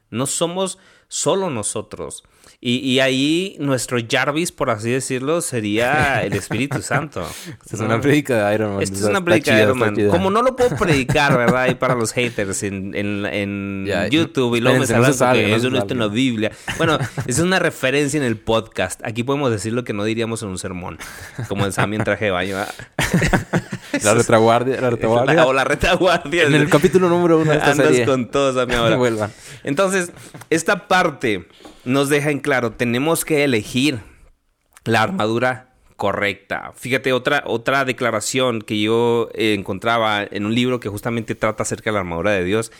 No 0.10 0.25
somos 0.25 0.77
solo 1.07 1.50
nosotros. 1.50 2.24
Y, 2.67 3.00
ahí 3.00 3.55
nuestro 3.60 4.00
Jarvis, 4.10 4.51
por 4.51 4.72
así 4.72 4.89
decirlo, 4.89 5.41
sería 5.41 6.24
el 6.24 6.34
Espíritu 6.34 6.81
Santo. 6.81 7.24
Esta 7.62 7.75
es 7.75 7.79
una 7.79 8.01
predica 8.01 8.50
de 8.50 8.55
Iron 8.55 8.74
Man. 8.74 8.81
Esta 8.81 8.98
es 8.98 9.03
una 9.03 9.24
predica 9.24 9.55
de 9.55 9.62
Iron 9.62 9.77
Man. 9.77 9.95
Como 10.10 10.31
no 10.31 10.41
lo 10.41 10.55
puedo 10.55 10.75
predicar, 10.79 11.38
¿verdad? 11.38 11.62
Ahí 11.62 11.75
para 11.75 11.93
los 11.93 12.12
haters 12.12 12.63
en, 12.63 13.86
YouTube 14.10 14.55
y 14.55 14.62
luego 14.62 14.79
me 14.79 14.88
salen 14.88 15.13
que 15.36 15.53
eso 15.53 15.69
no 15.69 15.77
está 15.77 15.93
en 15.93 16.00
la 16.00 16.07
Biblia. 16.07 16.51
Bueno, 16.77 16.98
es 17.27 17.38
una 17.38 17.60
referencia 17.60 18.17
en 18.17 18.24
el 18.24 18.36
podcast. 18.36 19.00
Aquí 19.05 19.22
podemos 19.22 19.51
decir 19.51 19.72
lo 19.72 19.84
que 19.84 19.93
no 19.93 20.03
diríamos 20.03 20.41
en 20.41 20.50
un 20.50 20.57
sermón. 20.57 20.98
Como 21.48 21.65
en 21.65 21.72
Sammy 21.72 21.98
en 21.98 22.03
traje 22.03 22.25
de 22.25 22.31
baño. 22.31 22.57
La 24.03 24.13
retaguardia. 24.13 24.81
La 24.81 24.89
retaguardia. 24.89 25.45
o 25.45 25.53
la 25.53 25.63
retaguardia. 25.63 26.43
En 26.43 26.55
el 26.55 26.69
capítulo 26.69 27.09
número 27.09 27.39
uno 27.39 27.51
de 27.51 27.57
esta 27.57 27.71
Andas 27.71 27.99
con 28.05 28.29
todos 28.29 28.57
a 28.57 28.65
mi 28.65 28.73
ahora. 28.75 29.31
Entonces, 29.63 30.11
esta 30.49 30.87
parte 30.87 31.47
nos 31.83 32.09
deja 32.09 32.31
en 32.31 32.39
claro, 32.39 32.71
tenemos 32.71 33.25
que 33.25 33.43
elegir 33.43 33.99
la 34.83 35.03
armadura 35.03 35.75
correcta. 35.95 36.73
Fíjate, 36.75 37.13
otra, 37.13 37.43
otra 37.45 37.85
declaración 37.85 38.61
que 38.61 38.81
yo 38.81 39.29
eh, 39.33 39.53
encontraba 39.53 40.23
en 40.23 40.45
un 40.45 40.53
libro 40.53 40.79
que 40.79 40.89
justamente 40.89 41.35
trata 41.35 41.63
acerca 41.63 41.89
de 41.89 41.93
la 41.93 41.99
armadura 41.99 42.31
de 42.31 42.43
Dios, 42.43 42.71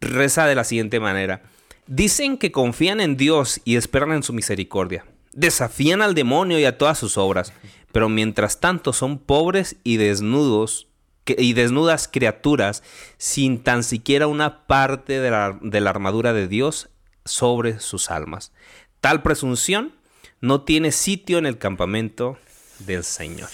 reza 0.00 0.46
de 0.46 0.54
la 0.54 0.64
siguiente 0.64 1.00
manera. 1.00 1.42
Dicen 1.86 2.38
que 2.38 2.50
confían 2.50 3.00
en 3.00 3.16
Dios 3.16 3.60
y 3.64 3.76
esperan 3.76 4.12
en 4.12 4.22
su 4.22 4.32
misericordia. 4.32 5.04
Desafían 5.32 6.00
al 6.00 6.14
demonio 6.14 6.58
y 6.58 6.64
a 6.64 6.78
todas 6.78 6.98
sus 6.98 7.18
obras, 7.18 7.52
pero 7.94 8.08
mientras 8.08 8.58
tanto 8.58 8.92
son 8.92 9.20
pobres 9.20 9.76
y 9.84 9.98
desnudos 9.98 10.88
y 11.26 11.52
desnudas 11.52 12.08
criaturas 12.08 12.82
sin 13.18 13.62
tan 13.62 13.84
siquiera 13.84 14.26
una 14.26 14.66
parte 14.66 15.20
de 15.20 15.30
la, 15.30 15.56
de 15.62 15.80
la 15.80 15.90
armadura 15.90 16.32
de 16.32 16.48
Dios 16.48 16.90
sobre 17.24 17.78
sus 17.78 18.10
almas. 18.10 18.52
Tal 19.00 19.22
presunción 19.22 19.94
no 20.40 20.62
tiene 20.62 20.90
sitio 20.90 21.38
en 21.38 21.46
el 21.46 21.56
campamento 21.56 22.36
del 22.80 23.04
Señor. 23.04 23.48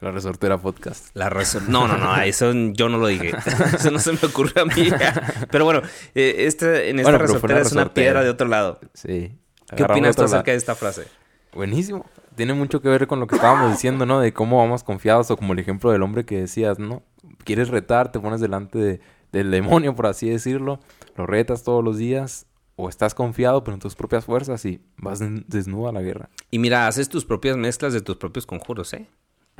La 0.00 0.10
resortera 0.10 0.58
podcast. 0.58 1.08
La 1.14 1.30
no, 1.66 1.88
no, 1.88 1.96
no, 1.96 2.16
eso 2.22 2.52
yo 2.52 2.90
no 2.90 2.98
lo 2.98 3.06
dije. 3.06 3.32
Eso 3.74 3.90
no 3.90 3.98
se 3.98 4.12
me 4.12 4.18
ocurre 4.22 4.60
a 4.60 4.66
mí. 4.66 4.90
Pero 5.50 5.64
bueno, 5.64 5.80
eh, 6.14 6.34
este, 6.40 6.90
en 6.90 7.00
esta 7.00 7.16
resortera 7.16 7.62
es 7.62 7.72
una 7.72 7.94
piedra 7.94 8.22
de 8.22 8.28
otro 8.28 8.46
lado. 8.46 8.78
Sí. 8.92 9.38
¿Qué 9.74 9.84
opinas 9.84 10.16
tú 10.16 10.24
acerca 10.24 10.50
de 10.50 10.58
esta 10.58 10.74
frase? 10.74 11.06
Buenísimo. 11.52 12.06
Tiene 12.36 12.54
mucho 12.54 12.80
que 12.80 12.88
ver 12.88 13.06
con 13.06 13.20
lo 13.20 13.26
que 13.26 13.36
estábamos 13.36 13.70
diciendo, 13.72 14.06
¿no? 14.06 14.20
De 14.20 14.32
cómo 14.32 14.58
vamos 14.58 14.84
confiados 14.84 15.30
o 15.30 15.36
como 15.36 15.52
el 15.52 15.58
ejemplo 15.58 15.90
del 15.90 16.02
hombre 16.02 16.24
que 16.24 16.40
decías, 16.40 16.78
¿no? 16.78 17.02
Quieres 17.44 17.68
retar, 17.68 18.12
te 18.12 18.20
pones 18.20 18.40
delante 18.40 19.00
del 19.32 19.50
demonio, 19.50 19.94
por 19.94 20.06
así 20.06 20.28
decirlo. 20.28 20.80
Lo 21.16 21.26
retas 21.26 21.62
todos 21.62 21.84
los 21.84 21.98
días 21.98 22.46
o 22.76 22.88
estás 22.88 23.14
confiado, 23.14 23.62
pero 23.62 23.74
en 23.74 23.80
tus 23.80 23.94
propias 23.94 24.24
fuerzas 24.24 24.64
y 24.64 24.80
vas 24.96 25.20
desnudo 25.20 25.88
a 25.88 25.92
la 25.92 26.02
guerra. 26.02 26.30
Y 26.50 26.58
mira, 26.58 26.86
haces 26.86 27.08
tus 27.08 27.24
propias 27.24 27.56
mezclas 27.56 27.92
de 27.92 28.00
tus 28.00 28.16
propios 28.16 28.46
conjuros, 28.46 28.94
¿eh? 28.94 29.08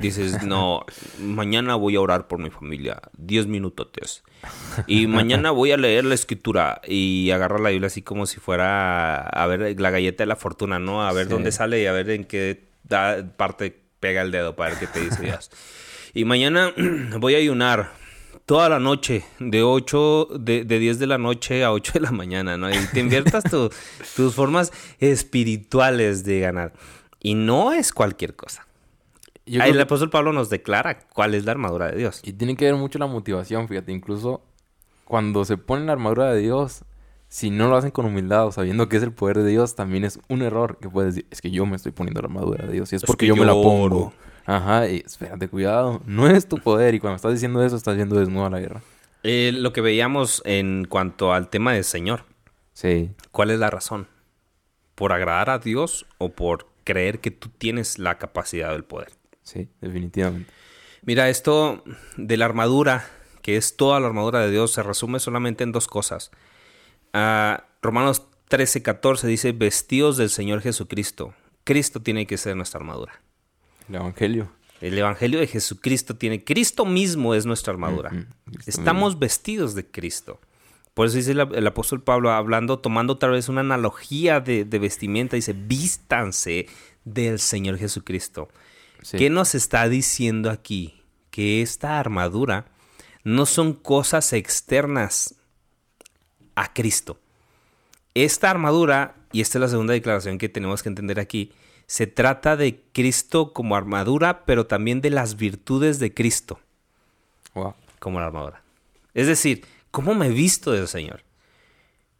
Dices, 0.01 0.43
no, 0.43 0.85
mañana 1.19 1.75
voy 1.75 1.95
a 1.95 2.01
orar 2.01 2.27
por 2.27 2.39
mi 2.39 2.49
familia, 2.49 3.01
diez 3.17 3.47
minutos. 3.47 4.23
Y 4.87 5.07
mañana 5.07 5.51
voy 5.51 5.71
a 5.71 5.77
leer 5.77 6.05
la 6.05 6.15
escritura 6.15 6.81
y 6.87 7.29
agarrar 7.31 7.59
la 7.59 7.69
Biblia 7.69 7.87
así 7.87 8.01
como 8.01 8.25
si 8.25 8.39
fuera 8.39 9.17
a 9.17 9.47
ver 9.47 9.79
la 9.79 9.91
galleta 9.91 10.23
de 10.23 10.27
la 10.27 10.35
fortuna, 10.35 10.79
¿no? 10.79 11.03
A 11.03 11.13
ver 11.13 11.27
dónde 11.27 11.51
sale 11.51 11.81
y 11.81 11.85
a 11.85 11.91
ver 11.91 12.09
en 12.09 12.23
qué 12.25 12.63
parte 13.37 13.79
pega 13.99 14.21
el 14.21 14.31
dedo 14.31 14.55
para 14.55 14.71
ver 14.71 14.79
qué 14.79 14.87
te 14.87 15.01
dice 15.01 15.21
Dios. 15.21 15.51
Y 16.13 16.25
mañana 16.25 16.73
voy 17.19 17.35
a 17.35 17.37
ayunar 17.37 17.91
toda 18.45 18.67
la 18.67 18.79
noche, 18.79 19.23
de 19.39 19.63
8, 19.63 20.29
de, 20.39 20.65
de 20.65 20.79
10 20.79 20.99
de 20.99 21.07
la 21.07 21.17
noche 21.17 21.63
a 21.63 21.71
8 21.71 21.93
de 21.93 21.99
la 22.01 22.11
mañana, 22.11 22.57
¿no? 22.57 22.69
Y 22.69 22.77
te 22.91 22.99
inviertas 22.99 23.43
tus 24.15 24.35
formas 24.35 24.73
espirituales 24.99 26.23
de 26.23 26.39
ganar. 26.41 26.73
Y 27.21 27.35
no 27.35 27.71
es 27.71 27.93
cualquier 27.93 28.35
cosa. 28.35 28.67
El 29.45 29.79
apóstol 29.79 30.09
Pablo 30.09 30.33
nos 30.33 30.49
declara 30.49 30.99
cuál 31.13 31.35
es 31.35 31.45
la 31.45 31.51
armadura 31.51 31.87
de 31.91 31.97
Dios. 31.97 32.21
Y 32.23 32.33
tiene 32.33 32.55
que 32.55 32.65
ver 32.65 32.75
mucho 32.75 32.99
la 32.99 33.07
motivación, 33.07 33.67
fíjate, 33.67 33.91
incluso 33.91 34.41
cuando 35.05 35.45
se 35.45 35.57
pone 35.57 35.85
la 35.85 35.93
armadura 35.93 36.31
de 36.33 36.39
Dios, 36.39 36.85
si 37.27 37.49
no 37.49 37.67
lo 37.69 37.75
hacen 37.75 37.91
con 37.91 38.05
humildad 38.05 38.47
o 38.47 38.51
sabiendo 38.51 38.89
que 38.89 38.97
es 38.97 39.03
el 39.03 39.11
poder 39.11 39.37
de 39.37 39.49
Dios, 39.49 39.75
también 39.75 40.03
es 40.03 40.19
un 40.29 40.41
error 40.41 40.77
que 40.79 40.89
puedes 40.89 41.15
decir, 41.15 41.27
es 41.31 41.41
que 41.41 41.49
yo 41.51 41.65
me 41.65 41.75
estoy 41.75 41.91
poniendo 41.91 42.21
la 42.21 42.27
armadura 42.27 42.65
de 42.65 42.73
Dios 42.73 42.91
y 42.91 42.97
es, 42.97 43.03
porque 43.03 43.25
yo, 43.25 43.35
me 43.35 43.45
la 43.45 43.53
pongo. 43.53 44.13
Ajá, 44.45 44.87
y 44.87 44.97
espérate, 45.05 45.47
cuidado. 45.47 46.01
No 46.05 46.27
es 46.27 46.47
tu 46.47 46.57
poder. 46.57 46.95
Y 46.95 46.99
cuando 46.99 47.15
estás 47.15 47.33
diciendo 47.33 47.63
eso, 47.63 47.75
estás 47.75 47.95
yendo 47.95 48.19
desnudo 48.19 48.45
a 48.45 48.49
la 48.49 48.59
guerra. 48.59 48.81
Eh, 49.23 49.51
lo 49.53 49.71
que 49.71 49.81
veíamos 49.81 50.41
en 50.45 50.85
cuanto 50.85 51.31
al 51.33 51.49
tema 51.49 51.73
del 51.73 51.83
Señor. 51.83 52.25
Sí. 52.73 53.11
¿Cuál 53.31 53.51
es 53.51 53.59
la 53.59 53.69
razón? 53.69 54.07
¿Por 54.95 55.13
agradar 55.13 55.49
a 55.49 55.59
Dios 55.59 56.05
o 56.17 56.29
por 56.29 56.67
creer 56.83 57.19
que 57.19 57.31
tú 57.31 57.49
tienes 57.49 57.99
la 57.99 58.17
capacidad 58.17 58.71
del 58.71 58.83
poder? 58.83 59.09
Sí, 59.43 59.69
definitivamente. 59.81 60.51
Mira, 61.03 61.29
esto 61.29 61.83
de 62.17 62.37
la 62.37 62.45
armadura, 62.45 63.07
que 63.41 63.57
es 63.57 63.75
toda 63.75 63.99
la 63.99 64.07
armadura 64.07 64.39
de 64.39 64.51
Dios, 64.51 64.71
se 64.71 64.83
resume 64.83 65.19
solamente 65.19 65.63
en 65.63 65.71
dos 65.71 65.87
cosas. 65.87 66.31
Uh, 67.13 67.61
Romanos 67.81 68.27
13, 68.49 68.83
14 68.83 69.27
dice, 69.27 69.51
vestidos 69.51 70.17
del 70.17 70.29
Señor 70.29 70.61
Jesucristo. 70.61 71.33
Cristo 71.63 72.01
tiene 72.01 72.27
que 72.27 72.37
ser 72.37 72.55
nuestra 72.55 72.79
armadura. 72.79 73.21
El 73.89 73.95
Evangelio. 73.95 74.51
El 74.81 74.97
Evangelio 74.97 75.39
de 75.39 75.47
Jesucristo 75.47 76.15
tiene. 76.15 76.43
Cristo 76.43 76.85
mismo 76.85 77.35
es 77.35 77.45
nuestra 77.45 77.71
armadura. 77.71 78.11
Estamos 78.65 79.19
vestidos 79.19 79.75
de 79.75 79.85
Cristo. 79.85 80.39
Por 80.93 81.07
eso 81.07 81.17
dice 81.17 81.31
el, 81.31 81.67
apóstol 81.67 82.01
Pablo, 82.01 82.31
hablando, 82.31 82.79
tomando 82.79 83.13
otra 83.13 83.29
vez 83.29 83.47
una 83.47 83.61
analogía 83.61 84.39
de, 84.39 84.63
vestimenta, 84.65 85.35
dice: 85.35 85.53
vístanse 85.53 86.67
del 87.05 87.39
Señor 87.39 87.77
Jesucristo. 87.77 88.49
¿Qué 89.09 89.29
nos 89.29 89.55
está 89.55 89.87
diciendo 89.89 90.49
aquí? 90.49 91.01
Que 91.29 91.61
esta 91.61 91.99
armadura 91.99 92.65
no 93.23 93.45
son 93.45 93.73
cosas 93.73 94.33
externas 94.33 95.35
a 96.55 96.73
Cristo. 96.73 97.19
Esta 98.13 98.49
armadura, 98.49 99.15
y 99.31 99.41
esta 99.41 99.57
es 99.57 99.61
la 99.61 99.67
segunda 99.69 99.93
declaración 99.93 100.37
que 100.37 100.49
tenemos 100.49 100.83
que 100.83 100.89
entender 100.89 101.19
aquí, 101.19 101.51
se 101.87 102.07
trata 102.07 102.55
de 102.55 102.81
Cristo 102.93 103.53
como 103.53 103.75
armadura, 103.75 104.45
pero 104.45 104.65
también 104.65 105.01
de 105.01 105.09
las 105.09 105.35
virtudes 105.35 105.99
de 105.99 106.13
Cristo 106.13 106.59
como 107.99 108.19
la 108.19 108.27
armadura. 108.27 108.63
Es 109.13 109.27
decir, 109.27 109.65
¿cómo 109.91 110.15
me 110.15 110.27
he 110.27 110.31
visto 110.31 110.71
del 110.71 110.87
Señor? 110.87 111.21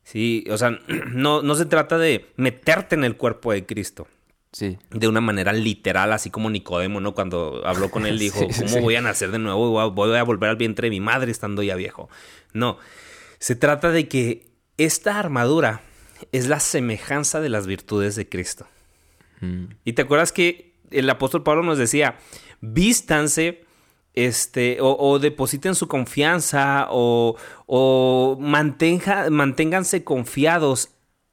Sí, 0.04 0.46
o 0.50 0.58
sea, 0.58 0.80
no, 1.12 1.42
no 1.42 1.56
se 1.56 1.66
trata 1.66 1.98
de 1.98 2.30
meterte 2.38 2.96
en 2.96 3.04
el 3.04 3.18
cuerpo 3.18 3.52
de 3.52 3.66
Cristo. 3.66 4.08
Sí. 4.52 4.78
De 4.90 5.08
una 5.08 5.22
manera 5.22 5.54
literal, 5.54 6.12
así 6.12 6.30
como 6.30 6.50
Nicodemo, 6.50 7.00
¿no? 7.00 7.14
Cuando 7.14 7.62
habló 7.66 7.90
con 7.90 8.06
él, 8.06 8.20
dijo, 8.20 8.48
¿cómo 8.60 8.82
voy 8.82 8.96
a 8.96 9.02
nacer 9.02 9.32
de 9.32 9.40
nuevo? 9.40 9.92
Voy 9.92 10.18
a 10.18 10.24
volver 10.24 10.50
al 10.50 10.56
vientre 10.58 10.88
de 10.88 10.92
mi 10.92 11.00
madre 11.00 11.32
estando 11.32 11.64
ya 11.64 11.76
viejo. 11.76 12.10
No, 12.54 12.78
se 13.40 13.56
trata 13.56 13.92
de 13.92 14.08
que 14.08 14.52
esta 14.78 15.20
armadura 15.20 15.82
es 16.32 16.48
la 16.48 16.60
semejanza 16.60 17.40
de 17.40 17.50
las 17.50 17.68
virtudes 17.68 18.16
de 18.16 18.28
Cristo. 18.28 18.68
Y 19.86 19.94
te 19.94 20.04
acuerdas 20.04 20.32
que 20.32 20.76
el 20.92 21.10
apóstol 21.10 21.42
Pablo 21.42 21.64
nos 21.64 21.80
decía, 21.80 22.20
vístanse 22.60 23.66
este, 24.14 24.78
o, 24.82 25.18
depositen 25.18 25.74
su 25.74 25.88
confianza 25.88 26.88
o, 26.92 27.38
o 27.66 28.38
manténganse 28.40 30.04
confiados 30.04 30.90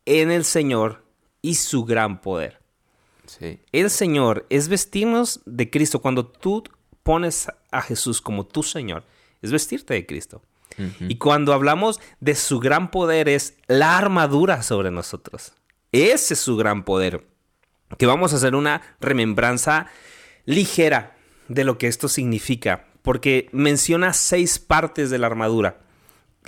en 0.07 0.31
el 0.31 0.45
Señor 0.45 1.05
y 1.43 1.57
su 1.57 1.85
gran 1.85 2.23
poder. 2.23 2.58
El 3.73 3.91
Señor 3.91 4.47
es 4.51 4.69
vestirnos 4.69 5.41
de 5.45 5.71
Cristo. 5.71 6.01
Cuando 6.01 6.27
tú 6.27 6.65
pones 7.03 7.49
a 7.71 7.83
Jesús 7.83 8.21
como 8.21 8.47
tu 8.47 8.63
Señor, 8.63 9.05
es 9.43 9.53
vestirte 9.53 9.95
de 9.95 10.07
Cristo. 10.07 10.43
Y 11.01 11.17
cuando 11.17 11.53
hablamos 11.53 12.01
de 12.21 12.37
su 12.37 12.61
gran 12.61 12.93
poder 12.93 13.29
es 13.29 13.55
la 13.67 13.99
armadura 13.99 14.63
sobre 14.63 14.93
nosotros. 14.93 15.53
Ese 15.91 16.35
es 16.35 16.41
su 16.41 16.57
gran 16.57 16.85
poder 16.85 17.27
que 17.97 18.07
vamos 18.07 18.33
a 18.33 18.37
hacer 18.37 18.55
una 18.55 18.83
remembranza 19.01 19.87
ligera 20.45 21.17
de 21.49 21.65
lo 21.65 21.79
que 21.79 21.87
esto 21.89 22.09
significa, 22.09 22.87
porque 23.03 23.49
menciona 23.53 24.13
seis 24.13 24.59
partes 24.59 25.11
de 25.11 25.19
la 25.19 25.27
armadura, 25.27 25.81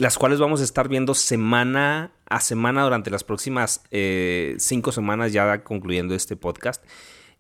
las 0.01 0.17
cuales 0.17 0.39
vamos 0.39 0.63
a 0.63 0.65
estar 0.65 0.89
viendo 0.89 1.13
semana 1.13 2.13
a 2.27 2.41
semana 2.41 2.83
durante 2.85 3.11
las 3.11 3.23
próximas 3.23 3.83
eh, 3.91 4.55
cinco 4.59 4.93
semanas, 4.93 5.35
ya 5.35 5.63
concluyendo 5.63 6.15
este 6.15 6.37
podcast, 6.37 6.83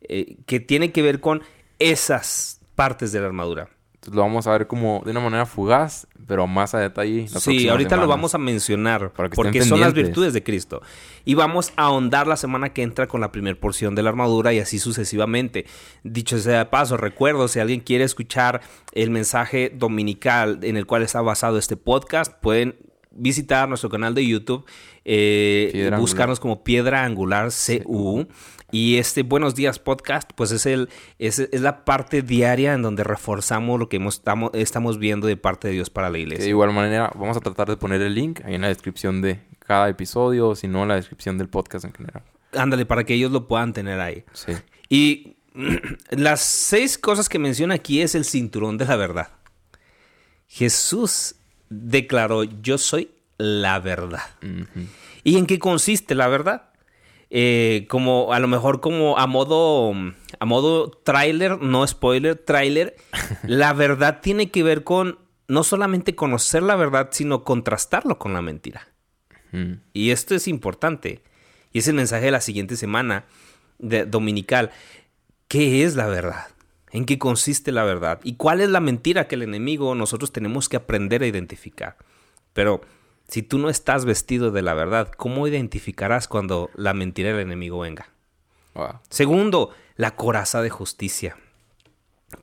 eh, 0.02 0.36
que 0.44 0.60
tiene 0.60 0.92
que 0.92 1.00
ver 1.00 1.20
con 1.20 1.42
esas 1.78 2.60
partes 2.74 3.12
de 3.12 3.20
la 3.20 3.26
armadura. 3.26 3.70
Entonces 4.00 4.16
lo 4.16 4.22
vamos 4.22 4.46
a 4.46 4.52
ver 4.52 4.66
como 4.66 5.02
de 5.04 5.10
una 5.10 5.20
manera 5.20 5.44
fugaz, 5.44 6.06
pero 6.26 6.46
más 6.46 6.74
a 6.74 6.78
detalle. 6.78 7.28
sí, 7.28 7.68
ahorita 7.68 7.98
lo 7.98 8.06
vamos 8.06 8.34
a 8.34 8.38
mencionar 8.38 9.12
porque 9.12 9.62
son 9.62 9.78
las 9.78 9.92
virtudes 9.92 10.32
de 10.32 10.42
Cristo. 10.42 10.80
Y 11.26 11.34
vamos 11.34 11.74
a 11.76 11.82
ahondar 11.82 12.26
la 12.26 12.38
semana 12.38 12.72
que 12.72 12.82
entra 12.82 13.06
con 13.08 13.20
la 13.20 13.30
primera 13.30 13.60
porción 13.60 13.94
de 13.94 14.02
la 14.02 14.08
armadura 14.08 14.54
y 14.54 14.58
así 14.58 14.78
sucesivamente. 14.78 15.66
Dicho 16.02 16.38
sea 16.38 16.60
de 16.60 16.64
paso, 16.64 16.96
recuerdo, 16.96 17.46
si 17.46 17.60
alguien 17.60 17.80
quiere 17.80 18.04
escuchar 18.04 18.62
el 18.92 19.10
mensaje 19.10 19.70
dominical 19.76 20.60
en 20.62 20.78
el 20.78 20.86
cual 20.86 21.02
está 21.02 21.20
basado 21.20 21.58
este 21.58 21.76
podcast, 21.76 22.32
pueden 22.40 22.76
visitar 23.10 23.68
nuestro 23.68 23.90
canal 23.90 24.14
de 24.14 24.26
YouTube, 24.26 24.64
eh, 25.04 25.90
buscarnos 25.98 26.40
como 26.40 26.64
Piedra 26.64 27.04
Angular 27.04 27.50
CU. 27.50 28.26
Y 28.72 28.98
este 28.98 29.22
Buenos 29.22 29.54
Días 29.54 29.78
Podcast, 29.78 30.30
pues 30.34 30.52
es, 30.52 30.66
el, 30.66 30.88
es, 31.18 31.38
es 31.38 31.60
la 31.60 31.84
parte 31.84 32.22
diaria 32.22 32.74
en 32.74 32.82
donde 32.82 33.04
reforzamos 33.04 33.78
lo 33.78 33.88
que 33.88 33.96
hemos, 33.96 34.16
estamos, 34.16 34.50
estamos 34.54 34.98
viendo 34.98 35.26
de 35.26 35.36
parte 35.36 35.68
de 35.68 35.74
Dios 35.74 35.90
para 35.90 36.10
la 36.10 36.18
iglesia. 36.18 36.44
de 36.44 36.50
igual 36.50 36.72
manera, 36.72 37.10
vamos 37.16 37.36
a 37.36 37.40
tratar 37.40 37.68
de 37.68 37.76
poner 37.76 38.00
el 38.00 38.14
link 38.14 38.40
ahí 38.44 38.54
en 38.54 38.62
la 38.62 38.68
descripción 38.68 39.22
de 39.22 39.40
cada 39.58 39.88
episodio, 39.88 40.48
o 40.48 40.56
si 40.56 40.68
no, 40.68 40.82
en 40.82 40.88
la 40.88 40.96
descripción 40.96 41.38
del 41.38 41.48
podcast 41.48 41.84
en 41.84 41.92
general. 41.92 42.22
Ándale, 42.52 42.86
para 42.86 43.04
que 43.04 43.14
ellos 43.14 43.30
lo 43.30 43.46
puedan 43.48 43.72
tener 43.72 44.00
ahí. 44.00 44.24
Sí. 44.32 44.52
Y 44.88 45.36
las 46.10 46.40
seis 46.40 46.98
cosas 46.98 47.28
que 47.28 47.38
menciona 47.38 47.74
aquí 47.74 48.02
es 48.02 48.14
el 48.14 48.24
cinturón 48.24 48.78
de 48.78 48.84
la 48.84 48.96
verdad. 48.96 49.28
Jesús 50.46 51.36
declaró, 51.68 52.42
yo 52.44 52.78
soy 52.78 53.10
la 53.38 53.78
verdad. 53.78 54.22
¿Y 55.22 55.38
en 55.38 55.46
qué 55.46 55.58
consiste 55.58 56.14
la 56.14 56.28
verdad? 56.28 56.69
Eh, 57.32 57.86
como 57.88 58.32
a 58.32 58.40
lo 58.40 58.48
mejor 58.48 58.80
como 58.80 59.16
a 59.16 59.28
modo 59.28 59.92
a 60.40 60.44
modo 60.44 60.90
tráiler, 60.90 61.60
no 61.60 61.86
spoiler, 61.86 62.36
tráiler, 62.36 62.96
la 63.44 63.72
verdad 63.72 64.20
tiene 64.20 64.50
que 64.50 64.62
ver 64.62 64.82
con 64.82 65.18
no 65.46 65.64
solamente 65.64 66.14
conocer 66.14 66.62
la 66.62 66.76
verdad, 66.76 67.08
sino 67.12 67.44
contrastarlo 67.44 68.18
con 68.18 68.32
la 68.32 68.42
mentira. 68.42 68.88
Mm. 69.52 69.74
Y 69.92 70.10
esto 70.10 70.34
es 70.34 70.48
importante. 70.48 71.22
Y 71.72 71.80
es 71.80 71.88
el 71.88 71.94
mensaje 71.94 72.26
de 72.26 72.30
la 72.30 72.40
siguiente 72.40 72.76
semana 72.76 73.24
de, 73.78 74.06
dominical. 74.06 74.70
¿Qué 75.48 75.84
es 75.84 75.96
la 75.96 76.06
verdad? 76.06 76.48
¿En 76.92 77.04
qué 77.04 77.18
consiste 77.18 77.72
la 77.72 77.84
verdad? 77.84 78.20
¿Y 78.24 78.34
cuál 78.34 78.60
es 78.60 78.68
la 78.68 78.80
mentira 78.80 79.28
que 79.28 79.36
el 79.36 79.42
enemigo 79.42 79.94
nosotros 79.94 80.32
tenemos 80.32 80.68
que 80.68 80.76
aprender 80.76 81.22
a 81.22 81.26
identificar? 81.26 81.96
Pero 82.52 82.80
si 83.30 83.42
tú 83.42 83.58
no 83.58 83.70
estás 83.70 84.04
vestido 84.04 84.50
de 84.50 84.62
la 84.62 84.74
verdad, 84.74 85.10
¿cómo 85.16 85.46
identificarás 85.46 86.26
cuando 86.26 86.68
la 86.74 86.94
mentira 86.94 87.30
del 87.30 87.40
enemigo 87.40 87.78
venga? 87.78 88.08
Wow. 88.74 88.98
Segundo, 89.08 89.70
la 89.96 90.16
coraza 90.16 90.62
de 90.62 90.70
justicia. 90.70 91.36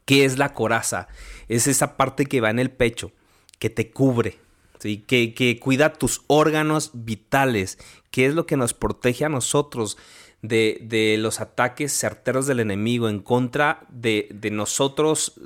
¿Qué 0.06 0.24
es 0.24 0.38
la 0.38 0.53
coraza? 0.53 1.10
Es 1.50 1.67
esa 1.67 1.98
parte 1.98 2.25
que 2.25 2.39
va 2.39 2.50
en 2.50 2.60
el 2.60 2.72
pecho, 2.72 3.12
que 3.60 3.70
te 3.70 3.91
cubre, 3.91 4.39
¿sí? 4.79 5.00
que, 5.00 5.34
que 5.34 5.60
cuida 5.60 5.94
tus 5.94 6.22
órganos 6.27 6.91
vitales, 6.94 7.77
que 8.10 8.25
es 8.25 8.34
lo 8.34 8.46
que 8.46 8.56
nos 8.56 8.74
protege 8.74 9.25
a 9.25 9.29
nosotros 9.29 9.98
de, 10.41 10.79
de 10.84 11.17
los 11.17 11.39
ataques 11.41 11.91
certeros 11.98 12.48
del 12.48 12.60
enemigo 12.60 13.10
en 13.10 13.20
contra 13.20 13.86
de, 13.89 14.27
de 14.34 14.51
nosotros 14.51 15.39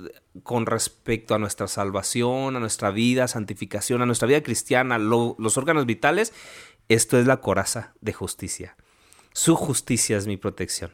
con 0.43 0.65
respecto 0.65 1.33
a 1.36 1.39
nuestra 1.39 1.67
salvación, 1.67 2.55
a 2.55 2.60
nuestra 2.60 2.91
vida, 2.91 3.27
santificación, 3.27 4.01
a 4.01 4.05
nuestra 4.05 4.27
vida 4.27 4.43
cristiana, 4.43 4.98
lo- 4.98 5.36
los 5.39 5.57
órganos 5.57 5.86
vitales. 5.86 6.33
Esto 6.89 7.17
es 7.19 7.25
la 7.25 7.38
coraza 7.41 7.93
de 8.01 8.13
justicia. 8.13 8.75
Su 9.33 9.55
justicia 9.55 10.17
es 10.17 10.27
mi 10.27 10.38
protección 10.38 10.91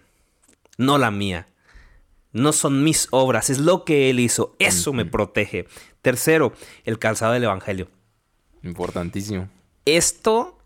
no 0.78 1.00
la 1.00 1.10
mía. 1.10 1.48
No 2.34 2.54
son 2.54 2.84
mis 2.84 3.08
obras, 3.10 3.50
es 3.50 3.58
lo 3.58 3.84
que 3.84 4.12
Él 4.12 4.20
hizo. 4.20 4.56
Eso 4.60 4.94
me 4.94 5.06
protege. 5.06 5.66
Tercero, 6.04 6.54
el 6.84 7.00
calzado 7.00 7.34
del 7.34 7.46
Evangelio. 7.46 7.90
Importantísimo. 8.62 9.50
Esto, 9.86 10.57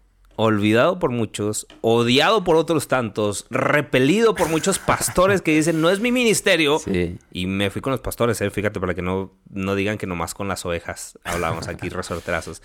olvidado 0.41 0.97
por 0.97 1.11
muchos, 1.11 1.67
odiado 1.81 2.43
por 2.43 2.55
otros 2.55 2.87
tantos, 2.87 3.45
repelido 3.51 4.33
por 4.33 4.49
muchos 4.49 4.79
pastores 4.79 5.43
que 5.43 5.55
dicen, 5.55 5.81
no 5.81 5.91
es 5.91 5.99
mi 5.99 6.11
ministerio. 6.11 6.79
Sí. 6.79 7.19
Y 7.31 7.45
me 7.45 7.69
fui 7.69 7.81
con 7.81 7.91
los 7.91 8.01
pastores, 8.01 8.41
eh, 8.41 8.49
fíjate, 8.49 8.79
para 8.79 8.95
que 8.95 9.03
no, 9.03 9.31
no 9.51 9.75
digan 9.75 9.99
que 9.99 10.07
nomás 10.07 10.33
con 10.33 10.47
las 10.47 10.65
ovejas 10.65 11.19
hablábamos 11.23 11.67
aquí, 11.67 11.89
resorterazos. 11.89 12.63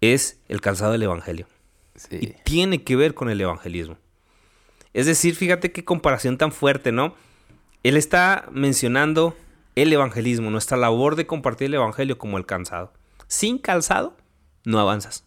Es 0.00 0.40
el 0.48 0.60
calzado 0.60 0.92
del 0.92 1.02
Evangelio. 1.02 1.46
Sí. 1.96 2.18
Y 2.20 2.26
tiene 2.44 2.84
que 2.84 2.94
ver 2.94 3.14
con 3.14 3.28
el 3.28 3.40
evangelismo. 3.40 3.98
Es 4.94 5.06
decir, 5.06 5.34
fíjate 5.34 5.72
qué 5.72 5.84
comparación 5.84 6.38
tan 6.38 6.52
fuerte, 6.52 6.92
¿no? 6.92 7.14
Él 7.82 7.96
está 7.96 8.48
mencionando 8.52 9.36
el 9.74 9.92
evangelismo, 9.92 10.50
nuestra 10.50 10.76
labor 10.76 11.16
de 11.16 11.26
compartir 11.26 11.66
el 11.66 11.74
evangelio 11.74 12.18
como 12.18 12.38
el 12.38 12.46
calzado. 12.46 12.92
Sin 13.26 13.58
calzado, 13.58 14.16
no 14.64 14.78
avanzas. 14.78 15.24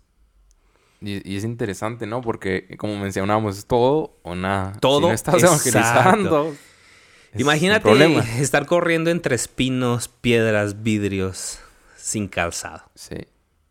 Y, 1.06 1.22
y 1.24 1.38
es 1.38 1.44
interesante, 1.44 2.08
¿no? 2.08 2.22
Porque, 2.22 2.76
como 2.78 2.98
mencionábamos, 2.98 3.58
es 3.58 3.66
todo 3.66 4.18
o 4.24 4.36
nada. 4.36 4.74
Todo, 4.80 5.02
Si 5.02 5.06
no 5.06 5.12
estás 5.14 5.36
exacto. 5.36 5.68
evangelizando. 5.70 6.56
es 7.34 7.42
Imagínate 7.42 8.18
estar 8.42 8.66
corriendo 8.66 9.12
entre 9.12 9.36
espinos, 9.36 10.08
piedras, 10.08 10.82
vidrios, 10.84 11.60
sin 11.96 12.28
calzado. 12.28 12.84
Sí. 12.96 13.18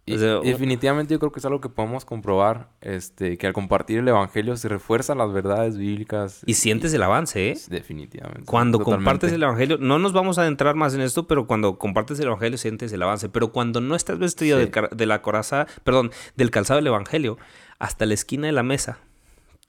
Y, 0.06 0.16
O 0.16 0.18
sea, 0.18 0.40
y 0.42 0.48
definitivamente 0.50 1.14
yo 1.14 1.18
creo 1.18 1.32
que 1.32 1.38
es 1.40 1.46
algo 1.46 1.62
que 1.62 1.70
podemos 1.70 2.04
comprobar, 2.04 2.68
este, 2.82 3.38
que 3.38 3.46
al 3.46 3.54
compartir 3.54 4.00
el 4.00 4.08
evangelio 4.08 4.54
se 4.58 4.68
refuerzan 4.68 5.16
las 5.16 5.32
verdades 5.32 5.78
bíblicas. 5.78 6.42
Y 6.44 6.54
sientes 6.54 6.92
el 6.92 7.02
avance, 7.02 7.52
¿eh? 7.52 7.58
Definitivamente. 7.70 8.44
Cuando 8.44 8.78
totalmente. 8.78 8.96
compartes 9.04 9.32
el 9.32 9.42
evangelio, 9.42 9.78
no 9.80 9.98
nos 9.98 10.12
vamos 10.12 10.36
a 10.36 10.42
adentrar 10.42 10.74
más 10.74 10.92
en 10.94 11.00
esto, 11.00 11.26
pero 11.26 11.46
cuando 11.46 11.78
compartes 11.78 12.20
el 12.20 12.26
evangelio 12.26 12.58
sientes 12.58 12.92
el 12.92 13.02
avance. 13.02 13.30
Pero 13.30 13.50
cuando 13.50 13.80
no 13.80 13.94
estás 13.96 14.18
vestido 14.18 14.60
Sí. 14.60 14.70
de 14.92 15.06
la 15.06 15.22
coraza, 15.22 15.66
perdón, 15.84 16.10
del 16.36 16.50
calzado 16.50 16.76
del 16.78 16.88
evangelio, 16.88 17.38
hasta 17.78 18.04
la 18.04 18.12
esquina 18.12 18.46
de 18.46 18.52
la 18.52 18.62
mesa 18.62 18.98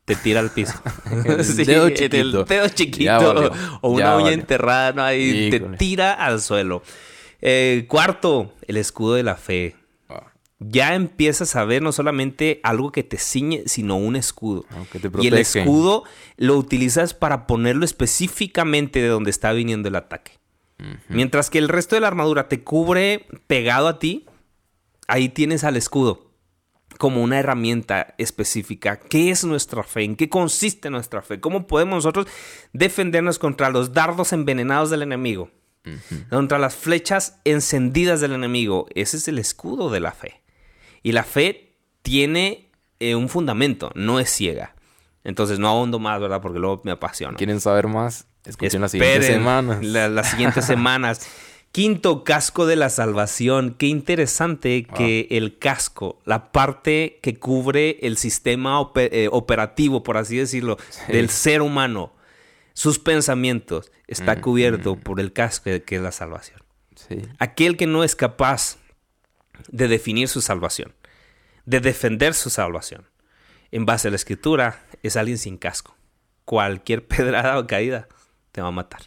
te 0.04 0.15
tira 0.17 0.41
al 0.41 0.50
piso. 0.52 0.74
El 1.26 1.65
dedo 1.65 1.89
chiquito. 1.91 2.15
El 2.41 2.45
dedo 2.45 2.67
chiquito. 2.67 3.52
O 3.80 3.91
una 3.91 4.00
Ya 4.04 4.15
uña 4.17 4.24
valió. 4.26 4.32
enterrada, 4.34 4.91
¿no? 4.91 5.02
Ahí 5.04 5.50
te 5.50 5.62
tira 5.62 6.12
al 6.13 6.41
suelo. 6.41 6.84
Eh, 7.41 7.86
cuarto, 7.88 8.54
el 8.67 8.76
escudo 8.76 9.13
de 9.15 9.24
la 9.24 9.36
fe. 9.36 9.76
Ah, 10.59 10.65
Ya 10.69 10.95
empiezas 10.95 11.55
a 11.55 11.65
ver 11.65 11.81
no 11.81 11.91
solamente 11.91 12.59
algo 12.63 12.91
que 12.91 13.03
te 13.03 13.17
ciñe, 13.17 13.63
sino 13.65 13.97
un 13.97 14.15
escudo. 14.15 14.65
te 14.99 15.09
Y 15.21 15.27
el 15.27 15.33
escudo 15.37 16.03
lo 16.37 16.55
utilizas 16.57 17.13
para 17.13 17.45
ponerlo 17.47 17.85
específicamente 17.85 19.01
de 19.01 19.07
donde 19.09 19.31
está 19.31 19.51
viniendo 19.51 19.89
el 19.89 19.95
ataque. 19.95 20.39
Mientras 21.07 21.49
que 21.49 21.57
el 21.57 21.69
resto 21.69 21.95
de 21.95 22.01
la 22.01 22.07
armadura 22.07 22.49
te 22.49 22.63
cubre 22.63 23.27
pegado 23.47 23.87
a 23.87 23.97
ti, 23.99 24.25
ahí 25.07 25.29
tienes 25.29 25.63
al 25.63 25.77
escudo 25.77 26.31
como 26.97 27.21
una 27.23 27.39
herramienta 27.39 28.13
específica. 28.17 28.97
¿Qué 28.97 29.29
es 29.29 29.43
nuestra 29.43 29.83
fe? 29.83 30.03
¿En 30.03 30.15
qué 30.15 30.29
consiste 30.29 30.89
nuestra 30.89 31.21
fe? 31.21 31.39
¿Cómo 31.39 31.67
podemos 31.67 31.95
nosotros 31.95 32.27
defendernos 32.73 33.39
contra 33.39 33.69
los 33.69 33.93
dardos 33.93 34.33
envenenados 34.33 34.89
del 34.89 35.01
enemigo? 35.01 35.49
Contra 36.29 36.57
las 36.57 36.75
flechas 36.75 37.39
encendidas 37.43 38.19
del 38.19 38.33
enemigo. 38.33 38.87
Ese 38.95 39.17
es 39.17 39.27
el 39.27 39.37
escudo 39.37 39.89
de 39.89 39.99
la 39.99 40.11
fe. 40.11 40.41
Y 41.05 41.11
la 41.11 41.23
fe 41.23 41.75
tiene 42.01 42.71
eh, 42.99 43.13
un 43.13 43.29
fundamento, 43.29 43.91
no 43.93 44.19
es 44.19 44.27
ciega. 44.31 44.73
Entonces 45.23 45.59
no 45.59 45.67
ahondo 45.67 45.99
más, 45.99 46.19
¿verdad? 46.19 46.41
Porque 46.41 46.57
luego 46.57 46.81
me 46.83 46.89
apasiona. 46.89 47.37
¿Quieren 47.37 47.61
saber 47.61 47.87
más? 47.87 48.25
Escuchen 48.43 48.81
las 48.81 48.89
siguientes 48.91 49.27
semanas. 49.27 49.83
la- 49.85 50.09
las 50.09 50.31
siguientes 50.31 50.65
semanas. 50.73 51.27
Quinto, 51.71 52.23
casco 52.23 52.65
de 52.65 52.75
la 52.75 52.89
salvación. 52.89 53.75
Qué 53.77 53.85
interesante 53.85 54.83
que 54.97 55.27
el 55.29 55.59
casco, 55.59 56.19
la 56.25 56.51
parte 56.51 57.19
que 57.21 57.37
cubre 57.37 57.99
el 58.01 58.17
sistema 58.17 58.79
eh, 58.95 59.29
operativo, 59.31 60.01
por 60.01 60.17
así 60.17 60.37
decirlo, 60.37 60.77
del 61.07 61.29
ser 61.29 61.61
humano, 61.61 62.13
sus 62.73 62.97
pensamientos, 62.97 63.91
está 64.07 64.41
cubierto 64.41 64.95
por 64.95 65.19
el 65.19 65.33
casco 65.33 65.69
que 65.85 65.95
es 65.97 66.01
la 66.01 66.11
salvación. 66.11 66.61
Sí. 66.95 67.17
Aquel 67.37 67.77
que 67.77 67.85
no 67.85 68.03
es 68.03 68.15
capaz 68.15 68.77
de 69.69 69.87
definir 69.87 70.27
su 70.27 70.41
salvación, 70.41 70.93
de 71.65 71.79
defender 71.79 72.33
su 72.33 72.49
salvación, 72.49 73.05
en 73.71 73.85
base 73.85 74.07
a 74.07 74.11
la 74.11 74.15
escritura, 74.15 74.85
es 75.03 75.17
alguien 75.17 75.37
sin 75.37 75.57
casco. 75.57 75.95
Cualquier 76.45 77.05
pedrada 77.07 77.59
o 77.59 77.67
caída 77.67 78.07
te 78.51 78.61
va 78.61 78.69
a 78.69 78.71
matar. 78.71 79.01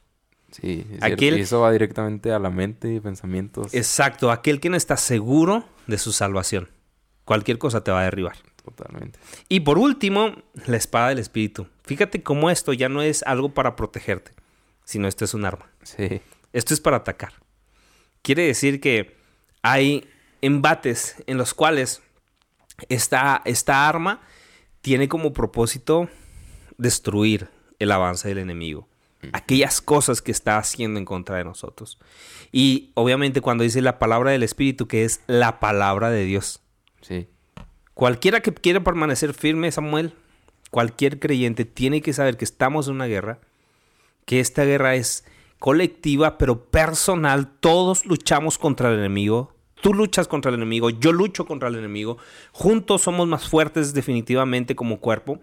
Sí, 0.51 0.87
es 0.93 1.03
Aquel-. 1.03 1.39
Y 1.39 1.43
eso 1.43 1.61
va 1.61 1.73
directamente 1.73 2.33
a 2.33 2.39
la 2.39 2.51
mente 2.51 2.93
y 2.93 3.01
pensamientos. 3.01 3.75
Exacto, 3.75 4.31
aquel 4.31 4.61
que 4.61 4.71
no 4.71 4.77
está 4.77 4.97
seguro 4.97 5.65
de 5.87 5.99
su 5.99 6.13
salvación. 6.13 6.69
Cualquier 7.25 7.59
cosa 7.59 7.85
te 7.85 7.91
va 7.91 8.01
a 8.01 8.05
derribar. 8.05 8.37
Totalmente. 8.65 9.19
Y 9.49 9.61
por 9.61 9.79
último, 9.79 10.35
la 10.67 10.77
espada 10.77 11.09
del 11.09 11.19
espíritu. 11.19 11.67
Fíjate 11.85 12.23
cómo 12.23 12.51
esto 12.51 12.73
ya 12.75 12.89
no 12.89 13.01
es 13.01 13.23
algo 13.23 13.55
para 13.55 13.77
protegerte, 13.77 14.33
sino 14.85 15.09
esto 15.09 15.25
es 15.25 15.33
un 15.33 15.47
arma. 15.47 15.71
Sí. 15.83 16.21
Esto 16.53 16.75
es 16.75 16.81
para 16.81 16.99
atacar. 16.99 17.33
Quiere 18.21 18.43
decir 18.47 18.81
que 18.81 19.17
hay 19.63 20.07
embates 20.43 21.17
en 21.27 21.39
los 21.39 21.55
cuales 21.55 22.03
esta, 22.89 23.43
esta 23.45 23.89
arma 23.89 24.21
tiene 24.81 25.09
como 25.09 25.33
propósito 25.33 26.09
destruir 26.77 27.49
el 27.79 27.91
avance 27.93 28.29
del 28.29 28.39
enemigo. 28.39 28.89
Aquellas 29.33 29.81
cosas 29.81 30.23
que 30.23 30.31
está 30.31 30.59
haciendo 30.59 30.99
en 30.99 31.05
contra 31.05 31.37
de 31.37 31.45
nosotros. 31.45 31.99
Y 32.53 32.93
obviamente 32.95 33.41
cuando 33.41 33.65
dice 33.65 33.83
la 33.83 33.99
palabra 33.99 34.31
del 34.31 34.45
Espíritu, 34.45 34.87
que 34.87 35.05
es 35.05 35.23
la 35.27 35.59
palabra 35.59 36.11
de 36.11 36.25
Dios. 36.25 36.63
Sí. 37.01 37.29
Cualquiera 37.95 38.41
que 38.41 38.55
quiera 38.55 38.85
permanecer 38.85 39.35
firme, 39.35 39.73
Samuel, 39.73 40.15
cualquier 40.71 41.19
creyente 41.19 41.65
tiene 41.65 42.01
que 42.01 42.13
saber 42.13 42.37
que 42.37 42.45
estamos 42.45 42.87
en 42.87 42.95
una 42.95 43.07
guerra, 43.07 43.41
que 44.25 44.39
esta 44.39 44.65
guerra 44.65 44.95
es 44.95 45.25
colectiva, 45.59 46.39
pero 46.39 46.71
personal. 46.71 47.51
Todos 47.59 48.07
luchamos 48.07 48.57
contra 48.57 48.91
el 48.91 49.01
enemigo 49.01 49.58
Tú 49.83 49.95
luchas 49.95 50.27
contra 50.29 50.49
el 50.51 50.57
enemigo, 50.57 50.91
yo 50.91 51.13
lucho 51.13 51.47
contra 51.47 51.69
el 51.69 51.77
enemigo. 51.77 52.19
Juntos 52.53 53.03
somos 53.03 53.29
más 53.29 53.49
fuertes 53.49 53.95
definitivamente 53.95 54.75
como 54.75 54.99
cuerpo, 55.01 55.41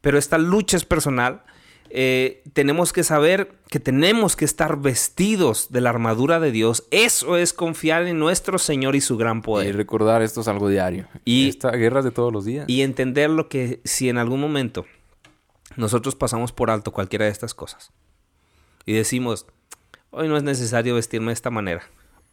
pero 0.00 0.18
esta 0.18 0.38
lucha 0.38 0.76
es 0.76 0.84
personal. 0.84 1.42
Eh, 1.90 2.42
tenemos 2.52 2.92
que 2.92 3.02
saber 3.02 3.50
que 3.70 3.80
tenemos 3.80 4.36
que 4.36 4.44
estar 4.44 4.78
vestidos 4.78 5.68
de 5.72 5.80
la 5.80 5.88
armadura 5.88 6.38
de 6.38 6.50
Dios. 6.52 6.84
Eso 6.90 7.38
es 7.38 7.54
confiar 7.54 8.06
en 8.06 8.18
nuestro 8.18 8.58
Señor 8.58 8.94
y 8.94 9.00
su 9.00 9.16
gran 9.16 9.38
Y 9.38 9.40
poder. 9.40 9.74
recordar 9.76 10.20
esto 10.20 10.42
es 10.42 10.48
algo 10.48 10.68
diario. 10.68 11.08
Y- 11.24 11.46
Y 11.46 11.48
esta 11.48 11.70
guerra 11.70 12.00
es 12.00 12.04
de 12.04 12.10
todos 12.10 12.30
los 12.30 12.44
días. 12.44 12.68
Y 12.68 12.82
entender 12.82 13.30
lo 13.30 13.48
que 13.48 13.80
si 13.84 14.10
en 14.10 14.18
algún 14.18 14.38
momento 14.38 14.84
nosotros 15.76 16.14
pasamos 16.14 16.52
por 16.52 16.70
alto 16.70 16.92
cualquiera 16.92 17.24
de 17.24 17.30
estas 17.30 17.54
cosas 17.54 17.90
y 18.84 18.92
decimos, 18.92 19.46
hoy 20.10 20.28
no 20.28 20.36
es 20.36 20.42
necesario 20.42 20.94
vestirme 20.94 21.28
de 21.28 21.34
esta 21.34 21.50
manera, 21.50 21.82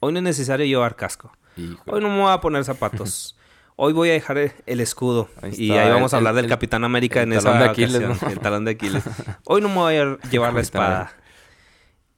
hoy 0.01 0.11
no 0.13 0.19
es 0.19 0.23
necesario 0.23 0.65
llevar 0.65 0.95
casco, 0.97 1.31
Hijo. 1.57 1.81
hoy 1.87 2.01
no 2.01 2.09
me 2.09 2.21
voy 2.21 2.31
a 2.31 2.39
poner 2.41 2.63
zapatos, 2.65 3.37
hoy 3.75 3.93
voy 3.93 4.09
a 4.09 4.13
dejar 4.13 4.37
el- 4.37 4.79
escudo 4.79 5.29
Ahí 5.41 5.51
y 5.55 5.71
ahí 5.71 5.89
vamos 5.89 6.13
a 6.13 6.17
hablar 6.17 6.35
del 6.35 6.45
el- 6.45 6.49
Capitán 6.49 6.83
América 6.83 7.21
el 7.21 7.31
en 7.31 7.37
esa 7.39 7.57
de 7.57 7.65
Aquiles, 7.65 7.95
ocasión, 7.95 8.17
¿no? 8.21 8.29
el 8.29 8.39
talón 8.39 8.65
de 8.65 8.71
Aquiles. 8.71 9.03
Hoy 9.45 9.61
no 9.61 9.69
me 9.69 9.75
voy 9.75 9.95
a 9.95 10.17
llevar 10.29 10.53
la 10.53 10.61
espada. 10.61 11.13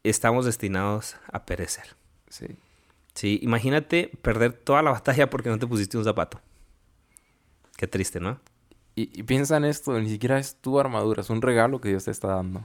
Estamos 0.03 0.45
destinados 0.45 1.15
a 1.31 1.45
perecer. 1.45 1.95
Sí. 2.29 2.45
Sí, 3.13 3.39
imagínate 3.41 4.11
perder 4.21 4.53
toda 4.53 4.81
la 4.81 4.91
batalla 4.91 5.29
porque 5.29 5.49
no 5.49 5.57
te 5.59 5.67
pusiste 5.67 5.97
un 5.97 6.03
zapato. 6.03 6.39
Qué 7.75 7.87
triste, 7.87 8.19
¿no? 8.19 8.39
Y, 8.95 9.09
y 9.19 9.23
piensa 9.23 9.57
en 9.57 9.65
esto, 9.65 9.99
ni 9.99 10.09
siquiera 10.09 10.39
es 10.39 10.55
tu 10.61 10.79
armadura, 10.79 11.21
es 11.21 11.29
un 11.29 11.41
regalo 11.41 11.81
que 11.81 11.89
Dios 11.89 12.05
te 12.05 12.11
está 12.11 12.27
dando. 12.29 12.63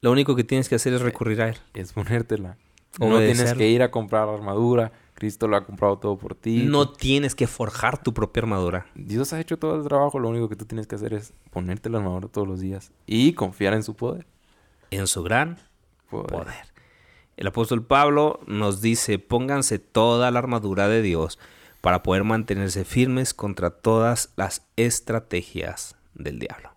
Lo 0.00 0.12
único 0.12 0.36
que 0.36 0.44
tienes 0.44 0.68
que 0.68 0.74
hacer 0.74 0.92
es 0.92 1.00
recurrir 1.00 1.40
a 1.42 1.48
Él. 1.48 1.56
Es 1.74 1.92
ponértela. 1.92 2.56
No 3.00 3.18
tienes 3.18 3.54
que 3.54 3.68
ir 3.68 3.82
a 3.82 3.90
comprar 3.90 4.28
armadura. 4.28 4.92
Cristo 5.24 5.48
lo 5.48 5.56
ha 5.56 5.64
comprado 5.64 5.96
todo 5.96 6.18
por 6.18 6.34
ti. 6.34 6.64
No 6.64 6.90
tienes 6.90 7.34
que 7.34 7.46
forjar 7.46 8.02
tu 8.02 8.12
propia 8.12 8.42
armadura. 8.42 8.84
Dios 8.94 9.32
ha 9.32 9.40
hecho 9.40 9.58
todo 9.58 9.76
el 9.76 9.88
trabajo. 9.88 10.18
Lo 10.18 10.28
único 10.28 10.50
que 10.50 10.54
tú 10.54 10.66
tienes 10.66 10.86
que 10.86 10.96
hacer 10.96 11.14
es 11.14 11.32
ponerte 11.50 11.88
la 11.88 11.96
armadura 11.96 12.28
todos 12.28 12.46
los 12.46 12.60
días 12.60 12.92
y 13.06 13.32
confiar 13.32 13.72
en 13.72 13.82
su 13.82 13.94
poder. 13.96 14.26
En 14.90 15.06
su 15.06 15.22
gran 15.22 15.56
Poder. 16.10 16.26
poder. 16.26 16.66
El 17.38 17.46
apóstol 17.46 17.82
Pablo 17.86 18.40
nos 18.46 18.82
dice, 18.82 19.18
pónganse 19.18 19.78
toda 19.78 20.30
la 20.30 20.40
armadura 20.40 20.88
de 20.88 21.00
Dios 21.00 21.38
para 21.80 22.02
poder 22.02 22.24
mantenerse 22.24 22.84
firmes 22.84 23.32
contra 23.32 23.70
todas 23.70 24.30
las 24.36 24.66
estrategias 24.76 25.96
del 26.12 26.38
diablo. 26.38 26.73